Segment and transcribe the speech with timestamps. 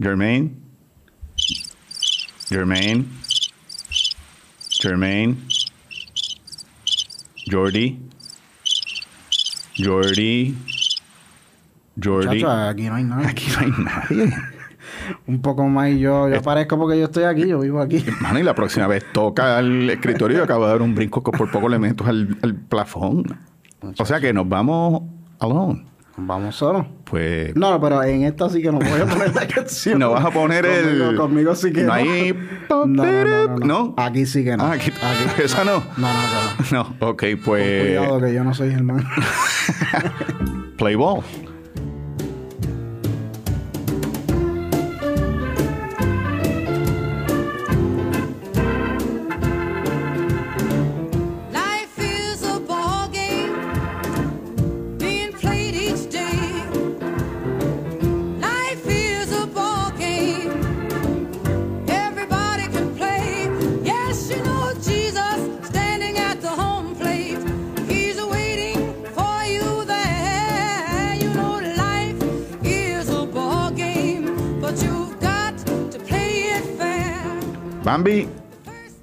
[0.00, 0.56] Jermaine.
[2.48, 3.04] Jermaine.
[4.80, 5.36] Jermaine.
[7.50, 8.00] Jordi.
[9.76, 10.54] Jordi.
[12.02, 12.40] Jordi.
[12.40, 13.28] Chacho, aquí no hay nada.
[13.28, 14.34] Aquí no hay nadie.
[15.26, 18.02] Un poco más y yo, yo aparezco porque yo estoy aquí, yo vivo aquí.
[18.20, 21.32] Mano, y la próxima vez toca al escritorio y acabo de dar un brinco que
[21.32, 23.24] por poco le meto al, al plafón.
[23.98, 25.02] O sea que nos vamos
[25.40, 25.89] alone.
[26.22, 26.86] Vamos solo.
[27.04, 29.98] Pues No, pero en esta sí que no voy a poner la canción.
[29.98, 31.16] no vas a poner Conmigo- el.
[31.16, 31.92] Conmigo sí que no no.
[31.94, 32.34] hay.
[32.68, 33.94] No, no, no.
[33.96, 34.64] Aquí sí que no.
[34.64, 34.92] Ah, aquí-
[35.42, 35.82] esa no.
[35.96, 36.22] No, no,
[36.72, 36.84] no.
[37.00, 37.96] No, ok, pues.
[37.98, 39.04] Cuidado que yo no soy Germán.
[40.76, 41.22] Play ball.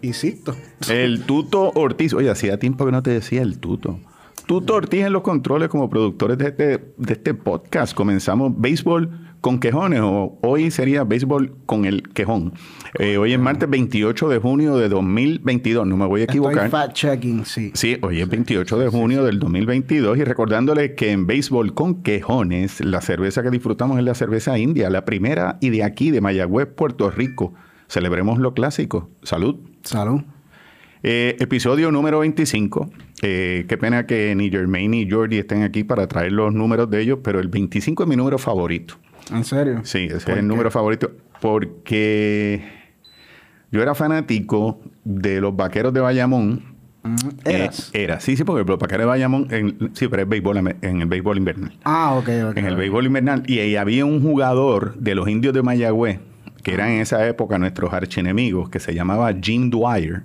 [0.08, 0.56] Insisto.
[0.90, 2.14] el Tuto Ortiz.
[2.14, 4.00] Oye, hacía tiempo que no te decía el Tuto.
[4.46, 7.94] Tuto Ortiz en los controles como productores de este, de este podcast.
[7.94, 12.54] Comenzamos béisbol con quejones, o hoy sería béisbol con el quejón.
[12.98, 16.66] Eh, hoy es martes 28 de junio de 2022, no me voy a equivocar.
[16.66, 17.72] Estoy fact checking, sí.
[17.74, 22.84] Sí, hoy es 28 de junio del 2022 y recordándole que en béisbol con quejones,
[22.84, 26.68] la cerveza que disfrutamos es la cerveza india, la primera y de aquí, de Mayagüez,
[26.68, 27.54] Puerto Rico.
[27.88, 29.10] Celebremos lo clásico.
[29.24, 29.58] Salud.
[29.88, 30.22] Salud.
[31.04, 32.90] Eh, episodio número 25.
[33.22, 37.02] Eh, qué pena que ni Jermaine ni Jordi estén aquí para traer los números de
[37.02, 38.96] ellos, pero el 25 es mi número favorito.
[39.32, 39.82] ¿En serio?
[39.84, 41.12] Sí, ese es ¿Por el número favorito.
[41.42, 42.62] Porque
[43.72, 46.76] yo era fanático de los vaqueros de Bayamón.
[47.04, 47.16] Mm,
[47.46, 47.90] Eras.
[47.94, 51.02] Eh, era, sí, sí, porque los vaqueros de Bayamón, en- sí, pero es béisbol, en
[51.02, 51.72] el béisbol invernal.
[51.86, 52.58] ah, ok, ok.
[52.58, 53.44] En el béisbol invernal.
[53.48, 56.20] Y ahí había un jugador de los indios de Mayagüez,
[56.68, 60.24] que eran en esa época nuestros archienemigos, que se llamaba Jim Dwyer,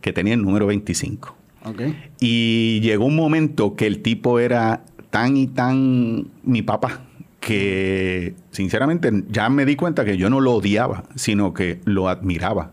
[0.00, 1.36] que tenía el número 25.
[1.66, 1.82] Ok.
[2.18, 7.02] Y llegó un momento que el tipo era tan y tan mi papá
[7.38, 12.72] que sinceramente ya me di cuenta que yo no lo odiaba, sino que lo admiraba.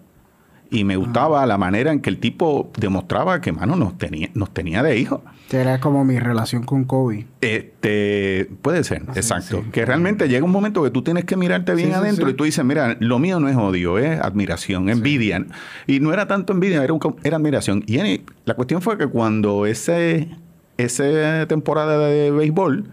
[0.72, 4.53] Y me gustaba la manera en que el tipo demostraba que, mano, nos tenía, nos
[4.53, 5.24] tenía de hijo.
[5.52, 7.28] Era como mi relación con Kobe.
[7.42, 9.62] Este, puede ser, Sí, exacto.
[9.64, 9.72] sí.
[9.72, 12.31] Que realmente llega un momento que tú tienes que mirarte bien Sí, adentro sí.
[12.31, 15.46] y tú dices, mira, lo mío no es odio, es admiración, envidia.
[15.88, 17.84] Y no era tanto envidia, era, un era admiración.
[17.88, 20.30] Y la cuestión fue que cuando ese,
[20.78, 22.86] esa temporada de béisbol,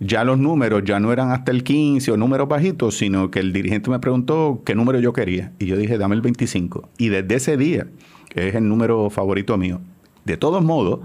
[0.00, 3.52] ya los números ya no eran hasta el 15 o números bajitos, sino que el
[3.52, 5.52] dirigente me preguntó qué número yo quería.
[5.58, 6.88] Y yo dije, dame el 25.
[6.98, 7.86] Y desde ese día,
[8.30, 9.80] que es el número favorito mío,
[10.24, 11.00] de todos modos,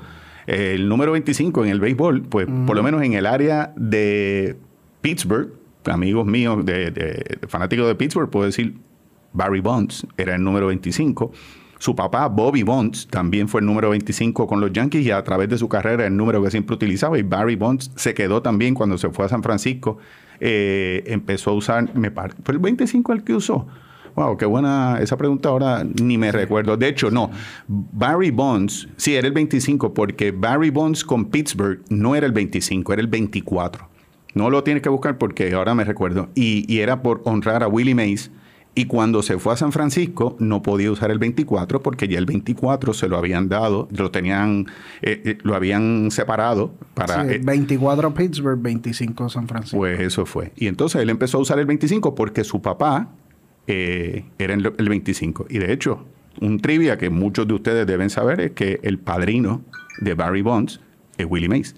[0.47, 4.55] el número 25 en el béisbol, pues por lo menos en el área de
[5.01, 5.49] Pittsburgh,
[5.85, 8.75] amigos míos de, de- de fanáticos de Pittsburgh, puedo decir
[9.33, 11.31] Barry Bonds era el número 25.
[11.77, 15.49] Su papá, Bobby Bonds, también fue el número 25 con los Yankees y a través
[15.49, 17.17] de su carrera el número que siempre utilizaba.
[17.19, 19.97] Y Barry Bonds se quedó también cuando se fue a San Francisco.
[20.39, 23.67] eh, empezó a usar, me par- ¿fue el 25 el que usó?
[24.15, 26.77] Wow, qué buena esa pregunta ahora ni me recuerdo.
[26.77, 27.29] De hecho, no.
[27.67, 32.93] Barry Bonds, sí, era el 25 porque Barry Bonds con Pittsburgh no era el 25,
[32.93, 33.87] era el 24.
[34.33, 36.29] No lo tienes que buscar porque ahora me recuerdo.
[36.35, 38.31] Y, y era por honrar a Willie Mays.
[38.77, 42.25] Y cuando se fue a San Francisco, no podía usar el 24 porque ya el
[42.25, 44.67] 24 se lo habían dado, lo tenían,
[45.01, 47.23] eh, eh, lo habían separado para.
[47.23, 49.77] Sí, eh, 24 Pittsburgh, 25 San Francisco.
[49.77, 50.51] pues eso fue.
[50.57, 53.09] Y entonces él empezó a usar el 25 porque su papá
[53.67, 55.47] eh, era el, el 25.
[55.49, 56.05] Y de hecho,
[56.41, 59.61] un trivia que muchos de ustedes deben saber es que el padrino
[59.99, 60.81] de Barry Bonds
[61.17, 61.75] es Willie Mays.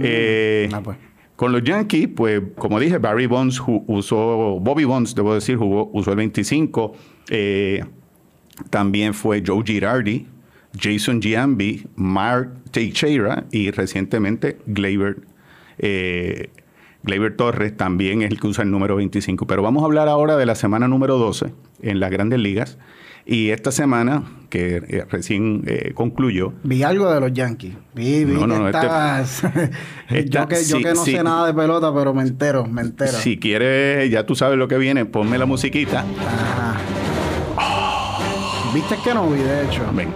[0.00, 0.96] Eh, ah, pues.
[1.36, 6.10] Con los Yankees, pues como dije, Barry Bonds usó, Bobby Bonds, debo decir, jugó, usó
[6.10, 6.94] el 25.
[7.30, 7.84] Eh,
[8.70, 10.26] también fue Joe Girardi,
[10.78, 15.20] Jason Giambi, Mark Teixeira y recientemente Gleyber,
[15.78, 16.50] eh,
[17.04, 19.46] Gleyber Torres también es el que usa el número 25.
[19.46, 21.52] Pero vamos a hablar ahora de la semana número 12
[21.82, 22.78] en las grandes ligas.
[23.24, 27.72] Y esta semana, que eh, recién eh, concluyó, Vi algo de los Yankees.
[27.94, 29.62] Vi, vi No, no, que no, este- esta-
[30.42, 33.12] yo que, yo que no sé nada de pelota, pero me entero, me entero.
[33.12, 36.00] si quieres, ya tú sabes lo que viene, ponme la musiquita.
[36.00, 36.80] Ajá.
[38.74, 39.82] Viste que no vi, de hecho.
[39.94, 40.08] Ven,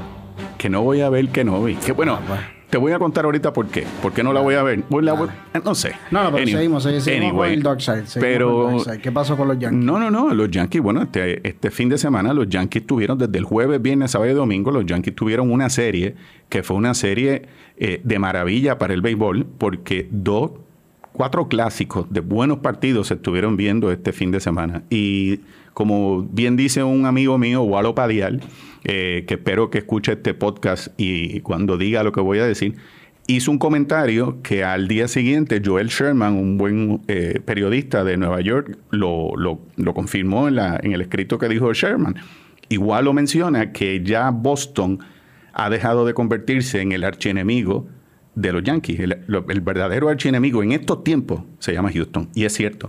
[0.59, 1.75] que no voy a ver que no vi.
[1.77, 2.41] Que bueno, pues.
[2.70, 3.84] Te voy a contar ahorita por qué.
[4.02, 4.82] ¿Por qué no la voy a ver?
[4.90, 5.92] Voy- la voy- eh, no sé.
[6.10, 6.52] No, no, pero Anyway.
[6.54, 7.54] seguimos, seguimos, con Anyway.
[7.54, 8.06] el Dark Side.
[8.06, 8.98] seguimos Pero con el Dark Side.
[9.02, 9.84] ¿Qué pasó con los Yankees?
[9.84, 10.34] no, no, no.
[10.34, 14.10] Los Yankees, bueno, este, este fin de semana los Yankees tuvieron desde el jueves, viernes,
[14.10, 16.16] sábado y domingo, los Yankees tuvieron una serie
[16.48, 17.42] que fue una serie
[17.78, 20.50] eh, de maravilla para el béisbol porque dos,
[21.16, 24.82] cuatro clásicos de buenos partidos se estuvieron viendo este fin de semana.
[24.90, 25.40] Y
[25.72, 28.42] como bien dice un amigo mío, Walo Padial,
[28.84, 32.76] eh, que espero que escuche este podcast y cuando diga lo que voy a decir,
[33.26, 38.40] hizo un comentario que al día siguiente Joel Sherman, un buen eh, periodista de Nueva
[38.42, 42.14] York, lo, lo- lo confirmó en, la- en el escrito que dijo Sherman.
[42.68, 44.98] Igual lo menciona que ya Boston
[45.54, 47.86] ha dejado de convertirse en el archienemigo
[48.37, 49.00] de los Yankees.
[49.00, 52.29] El, verdadero archienemigo en estos tiempos se llama Houston.
[52.35, 52.88] Y es cierto.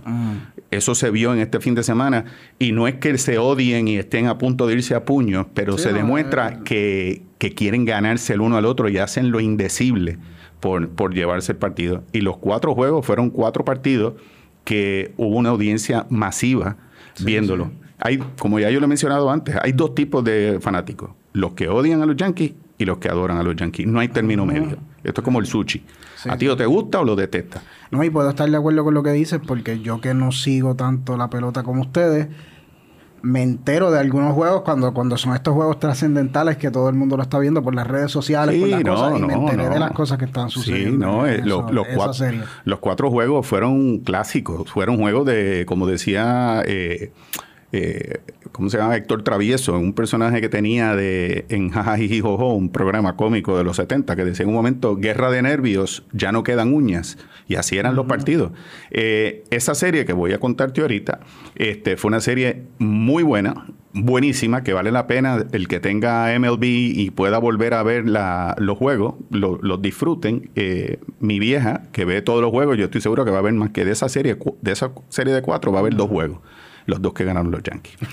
[0.70, 2.26] Eso se vio en este fin de semana.
[2.60, 5.76] Y no es que se odien y estén a punto de irse a puños, pero
[5.76, 9.32] Sí, se no, demuestra eh, que, que quieren ganarse el uno al otro y hacen
[9.32, 10.18] lo indecible
[10.60, 12.04] por, por llevarse el partido.
[12.12, 14.14] Y los cuatro juegos fueron cuatro partidos
[14.64, 16.76] que hubo una audiencia masiva
[17.20, 17.72] viéndolo.
[17.98, 21.10] Hay, como ya yo lo he mencionado antes, hay dos tipos de fanáticos.
[21.32, 23.86] Los que odian a los Yankees y los que adoran a los Yankees.
[23.86, 24.78] No hay término medio.
[25.04, 25.84] Esto es como el sushi.
[26.16, 27.62] Sí, ¿A ti o te gusta o lo detestas?
[27.90, 30.74] No, y puedo estar de acuerdo con lo que dices, porque yo que no sigo
[30.76, 32.28] tanto la pelota como ustedes,
[33.20, 37.16] me entero de algunos juegos cuando, cuando son estos juegos trascendentales que todo el mundo
[37.16, 39.90] lo está viendo por las redes sociales, por las cosas, y me enteré de las
[39.90, 40.92] cosas que estaban sucediendo.
[40.92, 42.26] Sí, no, eh, eso- los, cuatro,
[42.64, 47.12] los cuatro juegos fueron clásicos, fueron juegos de, como decía, eh,
[47.72, 48.18] eh,
[48.52, 48.96] ¿cómo se llama?
[48.96, 53.76] Héctor Travieso, un personaje que tenía de en Jajajiji Jojo, un programa cómico de los
[53.76, 57.18] 70, que decía en un momento, guerra de nervios, ya no quedan uñas.
[57.46, 58.52] Y así eran los partidos.
[58.90, 61.20] Eh, esa serie que voy a contarte ahorita,
[61.56, 66.62] este, fue una serie muy buena, buenísima, que vale la pena el que tenga MLB
[66.64, 70.50] y pueda volver a ver la- los juegos, lo- los disfruten.
[70.56, 73.54] Eh, mi vieja, que ve todos los juegos, yo estoy seguro que va a ver
[73.54, 76.40] más que de esa serie, de esa serie de cuatro, va a haber dos juegos.
[76.88, 77.96] Los dos que ganaron los Yankees.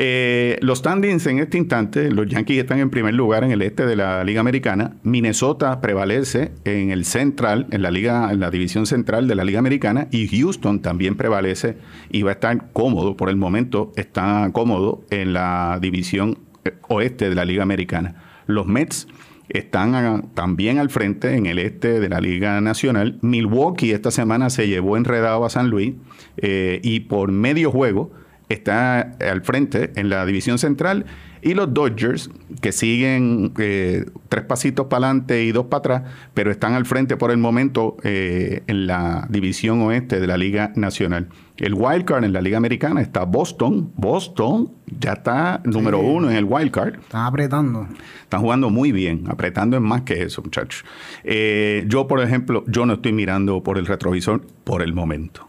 [0.00, 3.84] Eh, los standings en este instante, los Yankees están en primer lugar en el este
[3.84, 4.96] de la Liga Americana.
[5.02, 9.58] Minnesota prevalece en el central, en la liga, en la división central de la Liga
[9.58, 11.76] Americana, y Houston también prevalece
[12.10, 17.28] y va a estar cómodo, por el momento está cómodo en la división eh, oeste
[17.28, 18.14] de la Liga Americana.
[18.46, 19.08] Los Mets
[19.48, 23.18] están también al frente en el este de la Liga Nacional.
[23.22, 25.94] Milwaukee esta semana se llevó enredado a San Luis
[26.36, 28.10] eh, y por medio juego
[28.48, 31.06] está al frente en la división central.
[31.40, 32.30] Y los Dodgers,
[32.60, 36.02] que siguen eh, tres pasitos para adelante y dos para atrás,
[36.34, 40.72] pero están al frente por el momento eh, en la división oeste de la Liga
[40.74, 41.28] Nacional.
[41.56, 43.92] El wildcard en la Liga Americana está Boston.
[43.96, 47.00] Boston ya está número uno en el wildcard.
[47.00, 47.88] Están apretando.
[48.22, 50.84] Están jugando muy bien, apretando en más que eso, muchachos.
[51.24, 55.48] Eh, yo, por ejemplo, yo no estoy mirando por el retrovisor por el momento.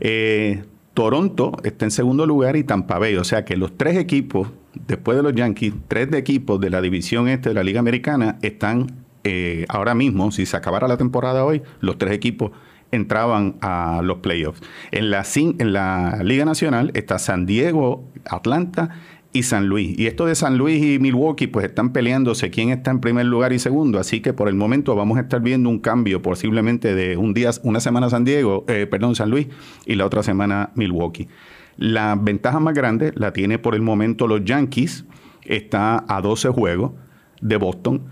[0.00, 0.64] Eh,
[0.94, 3.16] Toronto está en segundo lugar y Tampa Bay.
[3.16, 4.48] O sea que los tres equipos,
[4.86, 8.38] después de los Yankees, tres de equipos de la división este de la Liga Americana
[8.42, 12.52] están eh, ahora mismo, si se acabara la temporada hoy, los tres equipos
[12.90, 14.60] entraban a los playoffs.
[14.90, 18.90] En la, en la Liga Nacional está San Diego, Atlanta
[19.32, 19.98] y San Luis.
[19.98, 23.52] Y esto de San Luis y Milwaukee, pues están peleándose quién está en primer lugar
[23.52, 23.98] y segundo.
[23.98, 27.50] Así que por el momento vamos a estar viendo un cambio posiblemente de un día,
[27.62, 29.46] una semana San Diego, eh, perdón, San Luis
[29.86, 31.28] y la otra semana Milwaukee.
[31.76, 35.04] La ventaja más grande la tiene por el momento los Yankees.
[35.44, 36.92] Está a 12 juegos
[37.40, 38.02] de Boston.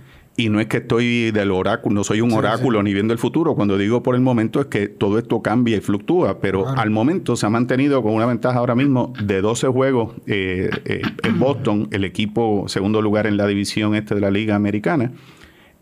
[0.41, 3.19] Y no es que estoy del oráculo, no soy un Sí, oráculo ni viendo el
[3.19, 3.57] futuro.
[3.57, 6.81] Cuando digo por el momento es que todo esto cambia y fluctúa, pero Claro.
[6.81, 11.03] al momento se ha mantenido con una ventaja ahora mismo de 12 juegos eh, eh,
[11.25, 15.11] en Boston, el equipo segundo lugar en la división este de la Liga Americana.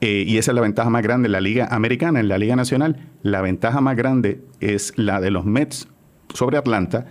[0.00, 2.56] Eh, y esa es la ventaja más grande en la Liga Americana, en la Liga
[2.56, 3.10] Nacional.
[3.22, 5.86] La ventaja más grande es la de los Mets
[6.32, 7.04] sobre Atlanta,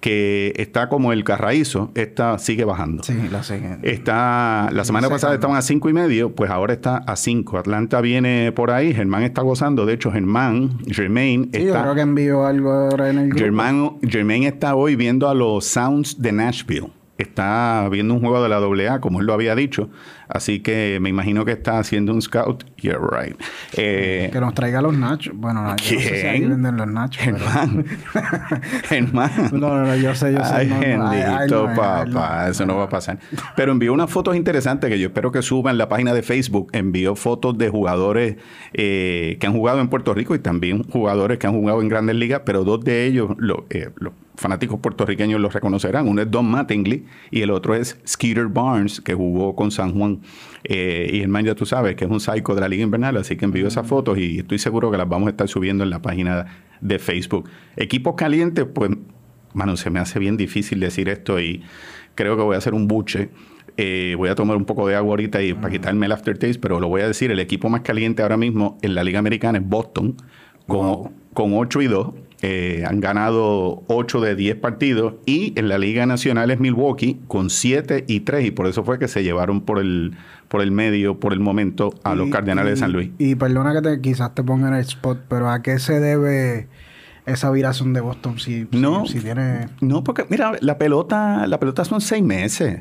[0.00, 3.02] que está como el carraízo, esta sigue bajando.
[3.02, 3.60] Sí, la sé.
[3.82, 7.58] Está, la semana pasada estaban a cinco y medio, pues ahora está a cinco.
[7.58, 9.86] Atlanta viene por ahí, Germán está gozando.
[9.86, 11.82] De hecho, Germán, Germain Sí, yo está.
[11.82, 13.40] creo que envió algo ahora en el grupo.
[13.44, 16.88] Germán, Germain está hoy viendo a los Sounds de Nashville.
[17.20, 19.90] Está viendo un juego de la AA, como él lo había dicho.
[20.28, 22.64] Así que me imagino que está haciendo un scout.
[22.76, 23.34] Yeah, right.
[23.76, 25.34] Eh, Que nos traiga los nachos.
[25.36, 26.50] Bueno, no, yo no sé si ahí ¿Quién?
[26.50, 27.22] venden los nachos.
[27.22, 27.84] Germán.
[28.84, 29.30] Germán.
[29.52, 30.54] No, no, no, yo sé, yo sé.
[30.54, 30.78] Ay, no,
[31.10, 33.18] bendito papá, eso no va a pasar.
[33.56, 36.68] Pero envió unas fotos interesantes que yo espero que suba en la página de Facebook.
[36.72, 38.36] Envió fotos de jugadores
[38.72, 42.16] eh, que han jugado en Puerto Rico y también jugadores que han jugado en Grandes
[42.16, 46.08] Ligas, pero dos de ellos lo- eh, lo- fanáticos puertorriqueños los reconocerán.
[46.08, 50.22] Uno es Don Mattingly y el otro es Skeeter Barnes, que jugó con San Juan.
[50.64, 53.18] Eh, y el man ya tú sabes que es un psycho de la Liga Invernal,
[53.18, 55.90] así que envío esas fotos y estoy seguro que las vamos a estar subiendo en
[55.90, 56.46] la página
[56.80, 57.50] de Facebook.
[57.76, 58.90] Equipos calientes, pues,
[59.52, 61.62] mano, se me hace bien difícil decir esto y
[62.14, 63.28] creo que voy a hacer un buche.
[63.76, 66.80] Eh, voy a tomar un poco de agua ahorita y para quitarme el aftertaste, pero
[66.80, 69.68] lo voy a decir, el equipo más caliente ahora mismo en la Liga Americana es
[69.68, 70.16] Boston,
[70.66, 72.08] con, con 8 y 2.
[72.42, 77.50] Eh, han ganado 8 de 10 partidos y en la Liga Nacional es Milwaukee con
[77.50, 80.14] 7 y 3 y por eso fue que se llevaron por el,
[80.48, 83.10] por el medio, por el momento, a los Y- Cardenales de San Luis.
[83.18, 86.68] Y perdona que te, quizás te ponga en el spot, pero ¿a qué se debe
[87.26, 89.04] esa viración de Boston si, No.
[89.06, 89.68] si, tiene...
[89.82, 92.80] No, porque mira, la pelota, la pelota son seis meses.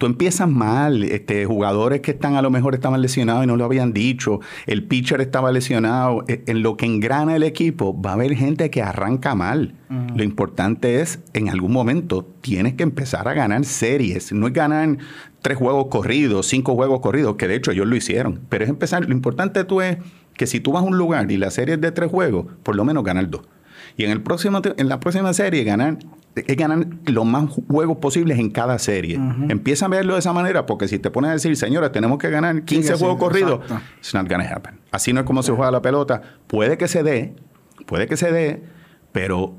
[0.00, 3.66] Tú empiezas mal, este, jugadores que están a lo mejor estaban lesionados y no lo
[3.66, 8.14] habían dicho, el pitcher estaba lesionado, E- en lo que engrana el equipo va a
[8.14, 9.74] haber gente que arranca mal.
[10.16, 14.96] Lo importante es, en algún momento, tienes que empezar a ganar series, no es ganar
[15.42, 19.04] tres juegos corridos, cinco juegos corridos, que de hecho ellos lo hicieron, pero es empezar,
[19.06, 19.98] lo importante tú es
[20.32, 22.74] que si tú vas a un lugar y la serie es de tres juegos, por
[22.74, 23.42] lo menos ganar dos.
[23.98, 25.98] Y en, el próximo, en la próxima serie ganar,
[26.34, 29.20] es ganar los más juegos posibles en cada serie.
[29.48, 32.30] Empieza a verlo de esa manera porque si te pones a decir, señores, tenemos que
[32.30, 33.84] ganar 15 que sí, juegos corridos, exacto.
[33.98, 34.78] it's not gonna happen.
[34.92, 36.22] Así no es como se juega la pelota.
[36.46, 37.34] Puede que se dé,
[37.86, 38.62] puede que se dé,
[39.12, 39.54] pero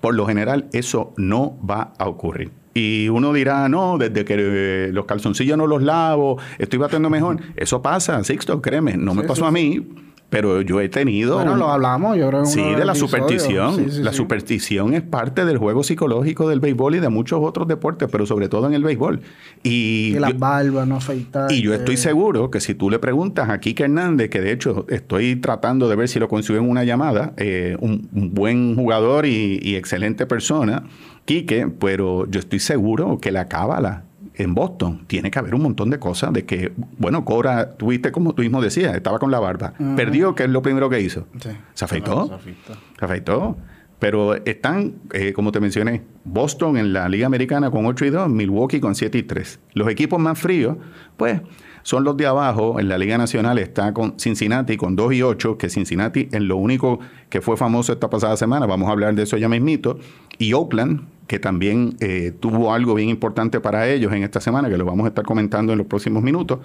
[0.00, 2.50] por lo general eso no va a ocurrir.
[2.72, 7.38] Y uno dirá, no, desde que eh, los calzoncillos no los lavo, estoy batiendo mejor.
[7.56, 9.88] Eso pasa, Sixto, créeme, no me Sí, pasó a mí,
[10.30, 11.34] pero yo he tenido...
[11.36, 12.46] Bueno, un- lo hablamos, yo creo.
[12.46, 13.74] Sí, de la superstición.
[13.76, 14.16] Sí, sí, la sí.
[14.16, 18.48] superstición es parte del juego psicológico del béisbol y de muchos otros deportes, pero sobre
[18.48, 19.20] todo en el béisbol.
[19.62, 21.50] Y, Y las barbas, no afeitar.
[21.52, 24.86] y yo estoy seguro que si tú le preguntas a Kike Hernández, que de hecho
[24.88, 29.26] estoy tratando de ver si lo consigo en una llamada, eh, un, un buen jugador
[29.26, 30.84] y, y excelente persona,
[31.26, 34.04] Quique, pero yo estoy seguro que la cábala
[34.42, 38.34] en Boston tiene que haber un montón de cosas de que, bueno, Cora, tuviste como
[38.34, 41.26] tú mismo decías, estaba con la barba, perdió, que es lo primero que hizo.
[41.40, 41.50] Sí.
[41.74, 42.26] Se afeitó.
[42.26, 42.74] Se afeitó.
[42.98, 43.56] Se afeitó.
[43.98, 48.30] Pero están, eh, como te mencioné, Boston en la Liga Americana con 8 y 2,
[48.30, 49.60] Milwaukee con 7 y 3.
[49.74, 50.78] Los equipos más fríos,
[51.18, 51.42] pues,
[51.82, 52.80] son los de abajo.
[52.80, 56.56] En la Liga Nacional está con Cincinnati con 2 y 8, que Cincinnati es lo
[56.56, 58.64] único que fue famoso esta pasada semana.
[58.64, 59.98] Vamos a hablar de eso ya mismito.
[60.38, 64.76] Y Oakland, que también eh, tuvo algo bien importante para ellos en esta semana, que
[64.76, 66.58] lo vamos a estar comentando en los próximos minutos.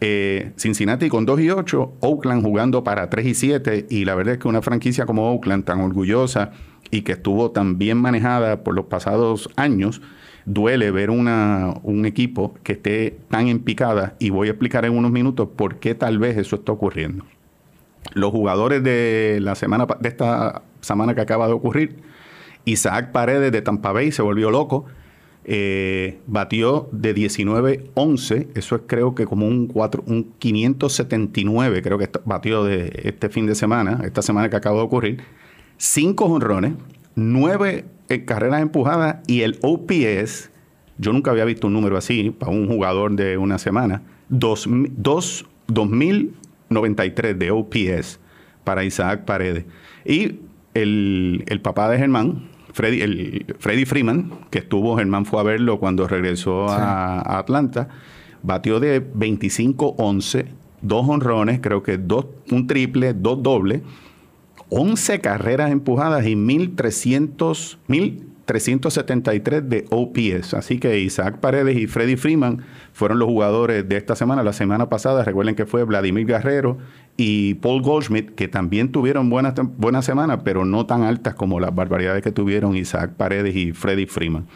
[0.00, 4.34] Eh, Cincinnati con 2 y 8, Oakland jugando para 3 y 7, y la verdad
[4.34, 6.52] es que una franquicia como Oakland, tan orgullosa
[6.92, 10.00] y que estuvo tan bien manejada por los pasados años,
[10.46, 14.96] duele ver una, un equipo que esté tan en picada, y voy a explicar en
[14.96, 17.24] unos minutos por qué tal vez eso está ocurriendo.
[18.14, 22.11] Los jugadores de la semana de esta semana que acaba de ocurrir,
[22.64, 24.84] Isaac Paredes de Tampa Bay se volvió loco.
[25.44, 32.08] eh, batió de 19-11, eso es creo que como un, 4, un 579, creo que
[32.24, 35.20] batió de este fin de semana, esta semana que acaba de ocurrir.
[35.78, 36.74] Cinco honrones,
[37.16, 40.50] nueve eh, carreras empujadas y el OPS,
[40.98, 44.92] yo nunca había visto un número así para un jugador de una semana, dos, mi-
[44.96, 48.20] dos- 2093 de OPS
[48.64, 49.64] para Isaac Paredes.
[50.04, 50.36] Y
[50.74, 55.78] el, el papá de Germán, Freddy, el, Freddy Freeman, que estuvo, Germán fue a verlo
[55.78, 57.88] cuando regresó a, a Atlanta,
[58.42, 60.46] batió de 25-11,
[60.80, 63.82] dos honrones, creo que dos, un triple, dos dobles,
[64.70, 67.78] 11 carreras empujadas y 1300,
[68.46, 70.54] 1373 de OPS.
[70.54, 74.42] Así que Isaac Paredes y Freddy Freeman fueron los jugadores de esta semana.
[74.42, 76.78] La semana pasada, recuerden que fue Vladimir Guerrero
[77.16, 81.74] y Paul Goldschmidt, que también tuvieron buenas buenas semanas, pero no tan altas como las
[81.74, 84.46] barbaridades que tuvieron Isaac Paredes y Freddy Freeman.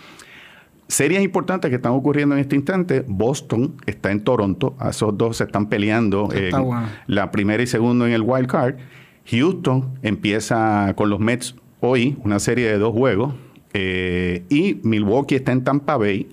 [0.89, 3.05] Series importantes que están ocurriendo en este instante.
[3.07, 4.77] Boston está en Toronto.
[4.79, 6.87] A Esos dos se están peleando bueno.
[7.09, 8.77] la primera y segunda en el wild card.
[9.29, 13.35] Houston empieza con los Mets hoy, una serie de dos juegos.
[13.79, 16.29] Eh, y Milwaukee está en Tampa Bay.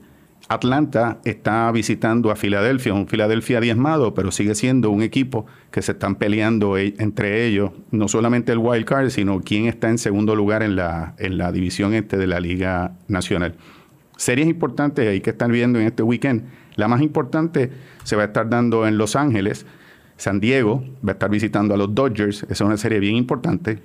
[0.48, 5.92] Atlanta está visitando a Filadelfia, un Filadelfia diezmado, pero sigue siendo un equipo que se
[5.92, 10.38] están peleando e- entre ellos, no solamente el wild card, sino quién está en segundo
[10.38, 13.56] lugar en la, en la división este de la Liga Nacional.
[14.16, 16.44] Series importantes hay que estar viendo en este weekend.
[16.76, 17.72] La más importante
[18.06, 19.66] se va a estar dando en Los Ángeles.
[20.16, 22.44] San Diego va a estar visitando a los Dodgers.
[22.44, 23.80] Esa es una serie bien importante.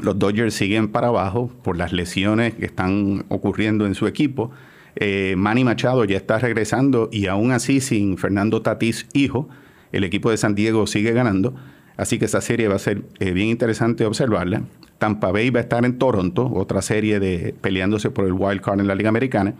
[0.00, 4.50] Los Dodgers siguen para abajo por las lesiones que están ocurriendo en su equipo.
[4.96, 9.48] Eh, Manny Machado ya está regresando y aún así sin Fernando Tatís hijo,
[9.90, 11.54] el equipo de San Diego sigue ganando.
[11.96, 14.62] Así que esa serie va a ser eh, bien interesante observarla.
[14.98, 18.80] Tampa Bay va a estar en Toronto, otra serie de peleándose por el wild card
[18.80, 19.54] en la Liga Americana.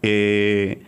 [0.00, 0.82] Eh,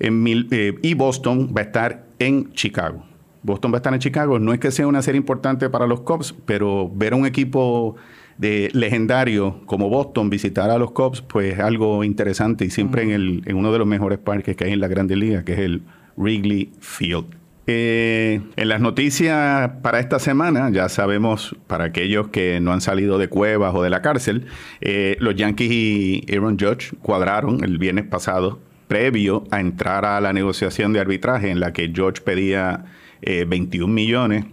[0.00, 3.04] y Boston va a estar en Chicago.
[3.42, 4.38] Boston va a estar en Chicago.
[4.38, 7.96] No es que sea una serie importante para los Cubs, pero ver a un equipo
[8.42, 13.12] de legendario como Boston visitar a los Cubs, pues es algo interesante y siempre en,
[13.12, 15.60] el, en uno de los mejores parques que hay en la Grande Liga, que es
[15.60, 15.82] el
[16.16, 17.26] Wrigley Field.
[17.68, 23.16] Eh, en las noticias para esta semana, ya sabemos, para aquellos que no han salido
[23.16, 24.46] de cuevas o de la cárcel,
[24.80, 28.58] eh, los Yankees y Aaron Judge cuadraron el viernes pasado,
[28.88, 32.86] previo a entrar a la negociación de arbitraje en la que Judge pedía
[33.22, 34.46] eh, 21 millones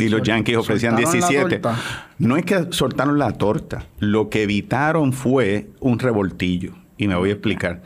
[0.00, 1.58] y los Yankees ofrecían soltaron la 17.
[1.58, 1.82] torta.
[2.18, 6.72] No es que soltaron la torta, lo que evitaron fue un revoltillo.
[6.96, 7.82] Y me voy a explicar.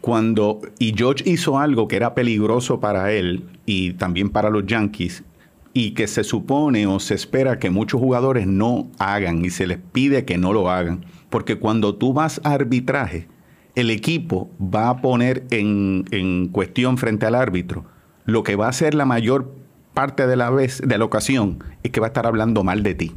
[0.00, 5.24] Cuando, y George hizo algo que era peligroso para él y también para los Yankees,
[5.72, 9.78] y que se supone o se espera que muchos jugadores no hagan y se les
[9.78, 11.04] pide que no lo hagan.
[11.28, 13.28] Porque cuando tú vas a arbitraje,
[13.76, 17.84] el equipo va a poner en, en cuestión frente al árbitro
[18.24, 19.54] lo que va a ser la mayor
[19.94, 22.94] parte de la vez, de la ocasión, es que va a estar hablando mal de
[22.94, 23.14] ti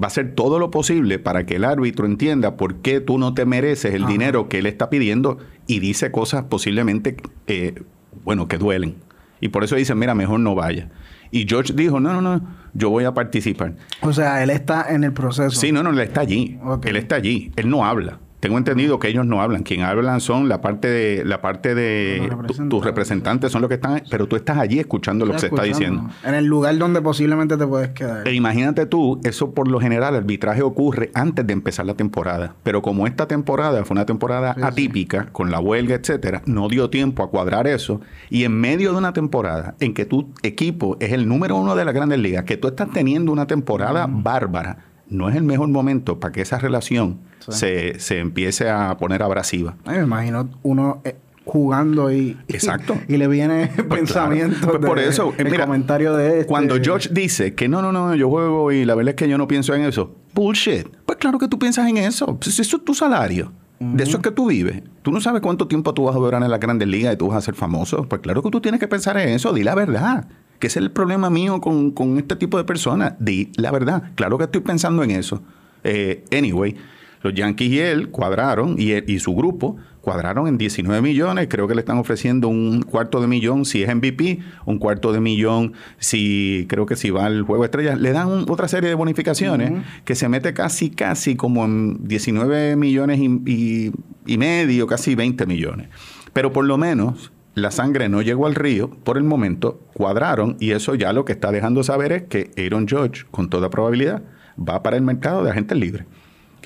[0.00, 3.34] va a hacer todo lo posible para que el árbitro entienda por qué tú no
[3.34, 4.12] te mereces el Ajá.
[4.12, 7.16] dinero que él está pidiendo y dice cosas posiblemente,
[7.48, 7.82] eh,
[8.24, 8.96] bueno, que duelen.
[9.40, 10.88] Y por eso dice, mira, mejor no vaya.
[11.30, 13.74] Y George dijo, no, no, no, yo voy a participar.
[14.00, 15.50] O sea, él está en el proceso.
[15.50, 16.58] Sí, no, no, él está allí.
[16.84, 17.52] Él está allí.
[17.56, 18.18] Él no habla.
[18.40, 19.64] Tengo entendido que ellos no hablan.
[19.64, 22.68] Quien hablan son la parte de la parte de representantes.
[22.68, 25.64] tus representantes son los que están, pero tú estás allí escuchando lo que se está
[25.64, 26.08] diciendo.
[26.24, 28.28] En el lugar donde posiblemente te puedes quedar.
[28.28, 32.54] E imagínate tú, eso por lo general, el arbitraje ocurre antes de empezar la temporada.
[32.62, 34.66] Pero como esta temporada fue una temporada Sí, sí.
[34.66, 38.00] atípica, con la huelga, etcétera, no dio tiempo a cuadrar eso.
[38.30, 41.84] Y en medio de una temporada en que tu equipo es el número uno de
[41.84, 44.78] las grandes ligas, que tú estás teniendo una temporada bárbara,
[45.10, 47.52] no es el mejor momento para que esa relación Sí.
[47.52, 49.74] se, se empiece a poner abrasiva.
[49.86, 52.98] Ay, me imagino uno eh, jugando y, Exacto.
[53.08, 54.80] y, le viene Pues pensamiento claro.
[54.80, 56.46] Pues por de- eso, el mira, comentario de este.
[56.46, 59.38] Cuando George dice que no, no, no, yo juego y la verdad es que yo
[59.38, 60.14] no pienso en eso.
[60.34, 60.86] Bullshit.
[61.06, 62.36] Pues claro que tú piensas en eso.
[62.38, 63.50] Pues eso es tu salario.
[63.80, 64.82] De eso es que tú vives.
[65.02, 67.28] Tú no sabes cuánto tiempo tú vas a durar en las grandes ligas y tú
[67.28, 68.02] vas a ser famoso.
[68.08, 69.52] Pues claro que tú tienes que pensar en eso.
[69.52, 70.26] Di la verdad.
[70.58, 73.14] Que ese es el problema mío con, con este tipo de personas.
[73.18, 74.10] Di la verdad.
[74.16, 75.42] Claro que estoy pensando en eso.
[75.84, 76.74] Eh, anyway,
[77.22, 81.46] los Yankees y él cuadraron, y, él- y su grupo cuadraron en 19 millones.
[81.50, 85.20] Creo que le están ofreciendo un cuarto de millón si es MVP, un cuarto de
[85.20, 88.00] millón si creo que si va al juego de estrellas.
[88.00, 89.72] Le dan un- otra serie de bonificaciones
[90.04, 93.92] que se mete casi, casi como en 19 millones y, y-
[94.26, 95.88] y medio, casi 20 millones.
[96.32, 100.72] Pero por lo menos la sangre no llegó al río por el momento, cuadraron y
[100.72, 104.22] eso ya lo que está dejando saber es que Aaron Judge, con toda probabilidad,
[104.58, 106.06] va para el mercado de agentes libres.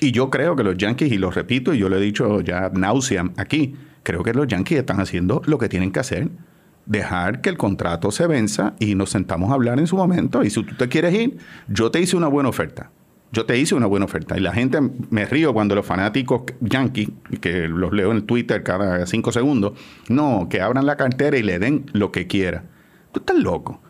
[0.01, 2.71] Y yo creo que los Yankees, y lo repito, y yo lo he dicho ya
[2.71, 6.29] nauseam aquí, creo que los Yankees están haciendo lo que tienen que hacer.
[6.87, 10.43] Dejar que el contrato se venza y nos sentamos a hablar en su momento.
[10.43, 12.91] Y si tú te quieres ir, yo te hice una buena oferta.
[13.33, 14.37] Yo te hice una buena oferta.
[14.37, 14.79] Y la gente
[15.11, 17.09] me río cuando los fanáticos yankees,
[17.41, 19.73] que los leo en Twitter cada cinco segundos,
[20.09, 22.65] no, que abran la cartera y le den lo que quiera.
[23.11, 23.81] Tú estás loco.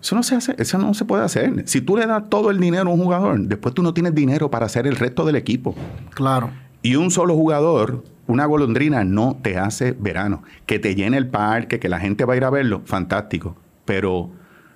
[0.00, 1.66] Eso no se hace, eso no se puede hacer.
[1.66, 4.52] Si tú le das todo el dinero a un jugador, después tú no tienes dinero
[4.52, 5.74] para hacer el resto del equipo.
[6.14, 6.50] Claro.
[6.82, 10.44] Y un solo jugador, una golondrina, no te hace verano.
[10.64, 13.56] Que te llene el parque, que la gente va a ir a verlo, fantástico.
[13.84, 14.30] Pero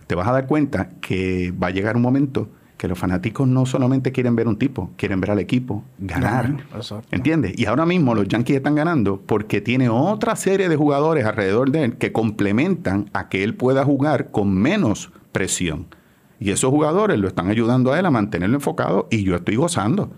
[0.08, 2.48] te vas a dar cuenta que va a llegar un momento
[2.80, 6.64] que los fanáticos no solamente quieren ver un tipo, quieren ver al equipo ganar.
[6.74, 7.14] Exacto.
[7.14, 7.52] ¿Entiendes?
[7.58, 11.84] Y ahora mismo los Yankees están ganando porque tiene otra serie de jugadores alrededor de
[11.84, 15.88] él que complementan a que él pueda jugar con menos presión.
[16.38, 20.10] Y esos jugadores lo están ayudando a él a mantenerlo enfocado y yo estoy gozando.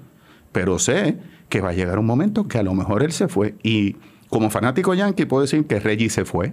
[0.53, 3.57] Pero sé que va a llegar un momento que a lo mejor él se fue.
[3.65, 3.97] Y
[4.29, 6.53] como fanático yankee puedo decir que Reggie se fue.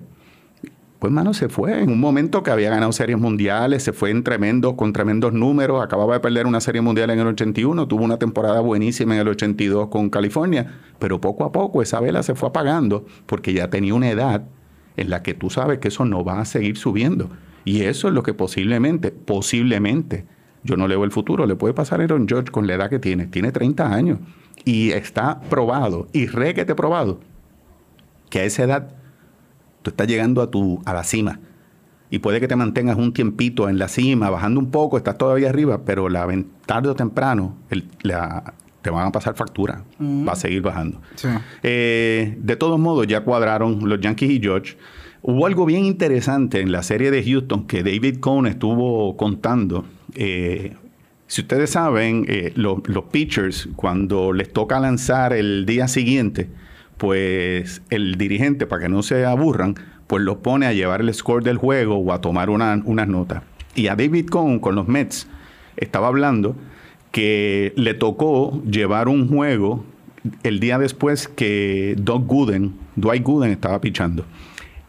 [1.00, 1.82] Pues, mano, se fue.
[1.82, 5.82] En un momento que había ganado series mundiales, se fue en tremendo, con tremendos números.
[5.82, 9.30] Acababa de perder una serie mundial en el 81, tuvo una temporada buenísima en el
[9.30, 13.94] 82 con California, pero poco a poco esa vela se fue apagando porque ya tenía
[13.94, 14.44] una edad
[14.98, 17.30] en la que tú sabes que eso no va a seguir subiendo.
[17.64, 20.26] Y eso es lo que posiblemente, posiblemente,
[20.64, 23.00] yo no leo el futuro, le puede pasar a Aaron George con la edad que
[23.00, 23.28] tiene.
[23.28, 24.20] Tiene 30 años
[24.66, 27.22] y está probado, y requete probado,
[28.30, 28.99] que a esa edad
[29.82, 31.40] tú estás llegando a, tu, a la cima.
[32.12, 35.50] Y puede que te mantengas un tiempito en la cima, bajando un poco, estás todavía
[35.50, 36.28] arriba, pero la,
[36.66, 39.84] tarde o temprano el- la- te van a pasar factura.
[40.00, 40.28] Mm.
[40.28, 41.02] Va a seguir bajando.
[41.16, 41.28] Sí.
[41.64, 44.78] Eh, de todos modos, ya cuadraron los Yankees y George.
[45.22, 49.86] Hubo algo bien interesante en la serie de Houston que David Cohn estuvo contando.
[50.16, 50.76] eh,
[51.28, 56.50] Si ustedes saben, eh, lo- los pitchers, cuando les toca lanzar el día siguiente,
[57.00, 59.74] pues el dirigente, para que no se aburran,
[60.06, 63.42] pues los pone a llevar el score del juego o a tomar una- unas notas.
[63.74, 65.28] Y a David Cohn con los Mets
[65.78, 66.56] estaba hablando
[67.12, 69.84] que le tocó llevar un juego
[70.44, 74.26] el día después que Doug Gooden, Dwight Gooden estaba pichando.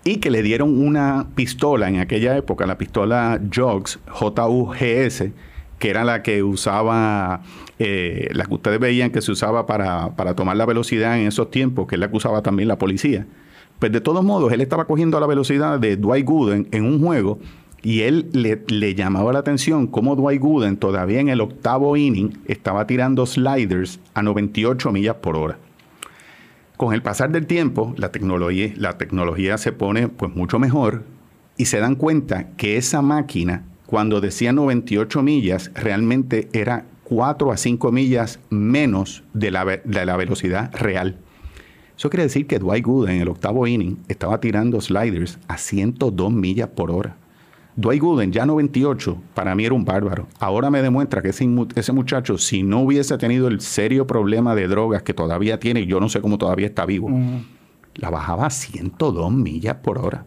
[0.05, 5.33] Y que le dieron una pistola en aquella época, la pistola Jogs, J-U-G-S,
[5.81, 7.41] que era la que usaba,
[7.81, 11.51] eh, la que ustedes veían que se usaba para, para tomar la velocidad en esos
[11.51, 13.27] tiempos, que es la que usaba también la policía.
[13.81, 17.39] Pues de todos modos, él estaba cogiendo la velocidad de Dwight Gooden en un juego
[17.83, 22.39] y él le, le llamaba la atención cómo Dwight Gooden todavía en el octavo inning
[22.47, 25.59] estaba tirando sliders a 98 millas por hora.
[26.77, 31.05] Con el pasar del tiempo, la tecnología, la tecnología se pone pues mucho mejor
[31.57, 37.57] y se dan cuenta que esa máquina, cuando decía 98 millas, realmente era 4 a
[37.57, 41.17] 5 millas menos de la, de la velocidad real.
[41.99, 46.33] Eso quiere decir que Dwight Gooden en el octavo inning estaba tirando sliders a 102
[46.33, 47.17] millas por hora.
[47.75, 50.29] Dwight Gooden, ya 98, para mí era un bárbaro.
[50.39, 54.69] Ahora me demuestra que ese, ese muchacho, si no hubiese tenido el serio problema de
[54.69, 57.11] drogas que todavía tiene, yo no sé cómo todavía está vivo,
[57.97, 60.27] la bajaba a 102 millas por hora.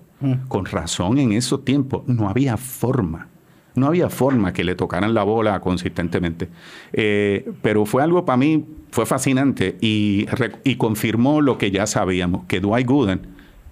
[0.50, 3.30] Con razón en esos tiempos, no había forma.
[3.76, 6.50] No había forma que le tocaran la bola consistentemente.
[6.92, 10.28] Eh, pero fue algo para mí, fue fascinante y,
[10.64, 13.22] y confirmó lo que ya sabíamos, que Dwight Gooden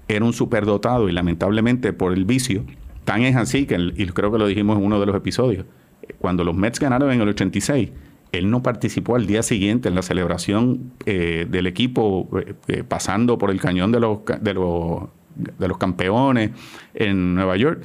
[0.08, 2.64] era un superdotado y lamentablemente por el vicio,
[3.06, 5.66] tan es así que, y creo que lo dijimos en uno de los episodios,
[6.20, 7.90] cuando los Mets ganaron en el 86,
[8.32, 12.30] él no participó al día siguiente en la celebración eh, del equipo
[12.68, 15.04] eh, pasando por el cañón de los, de, los,
[15.36, 16.52] de los campeones
[16.94, 17.82] en Nueva York,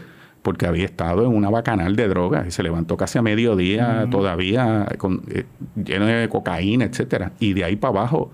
[0.47, 4.87] porque había estado en una bacanal de drogas y se levantó casi a mediodía todavía
[4.97, 5.43] con, eh,
[5.75, 7.33] lleno de cocaína, etcétera.
[7.41, 8.31] Y de ahí para abajo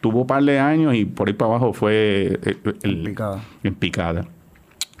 [0.00, 3.40] tuvo un par de años y por ahí para abajo fue eh, el- En picada.
[3.62, 4.24] en picada.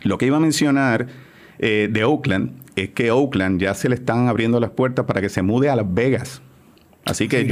[0.02, 1.06] Lo que iba a mencionar
[1.58, 5.30] eh, de Oakland es que Oakland ya se le están abriendo las puertas para que
[5.30, 6.42] se mude a Las Vegas.
[7.06, 7.48] Así que Sí,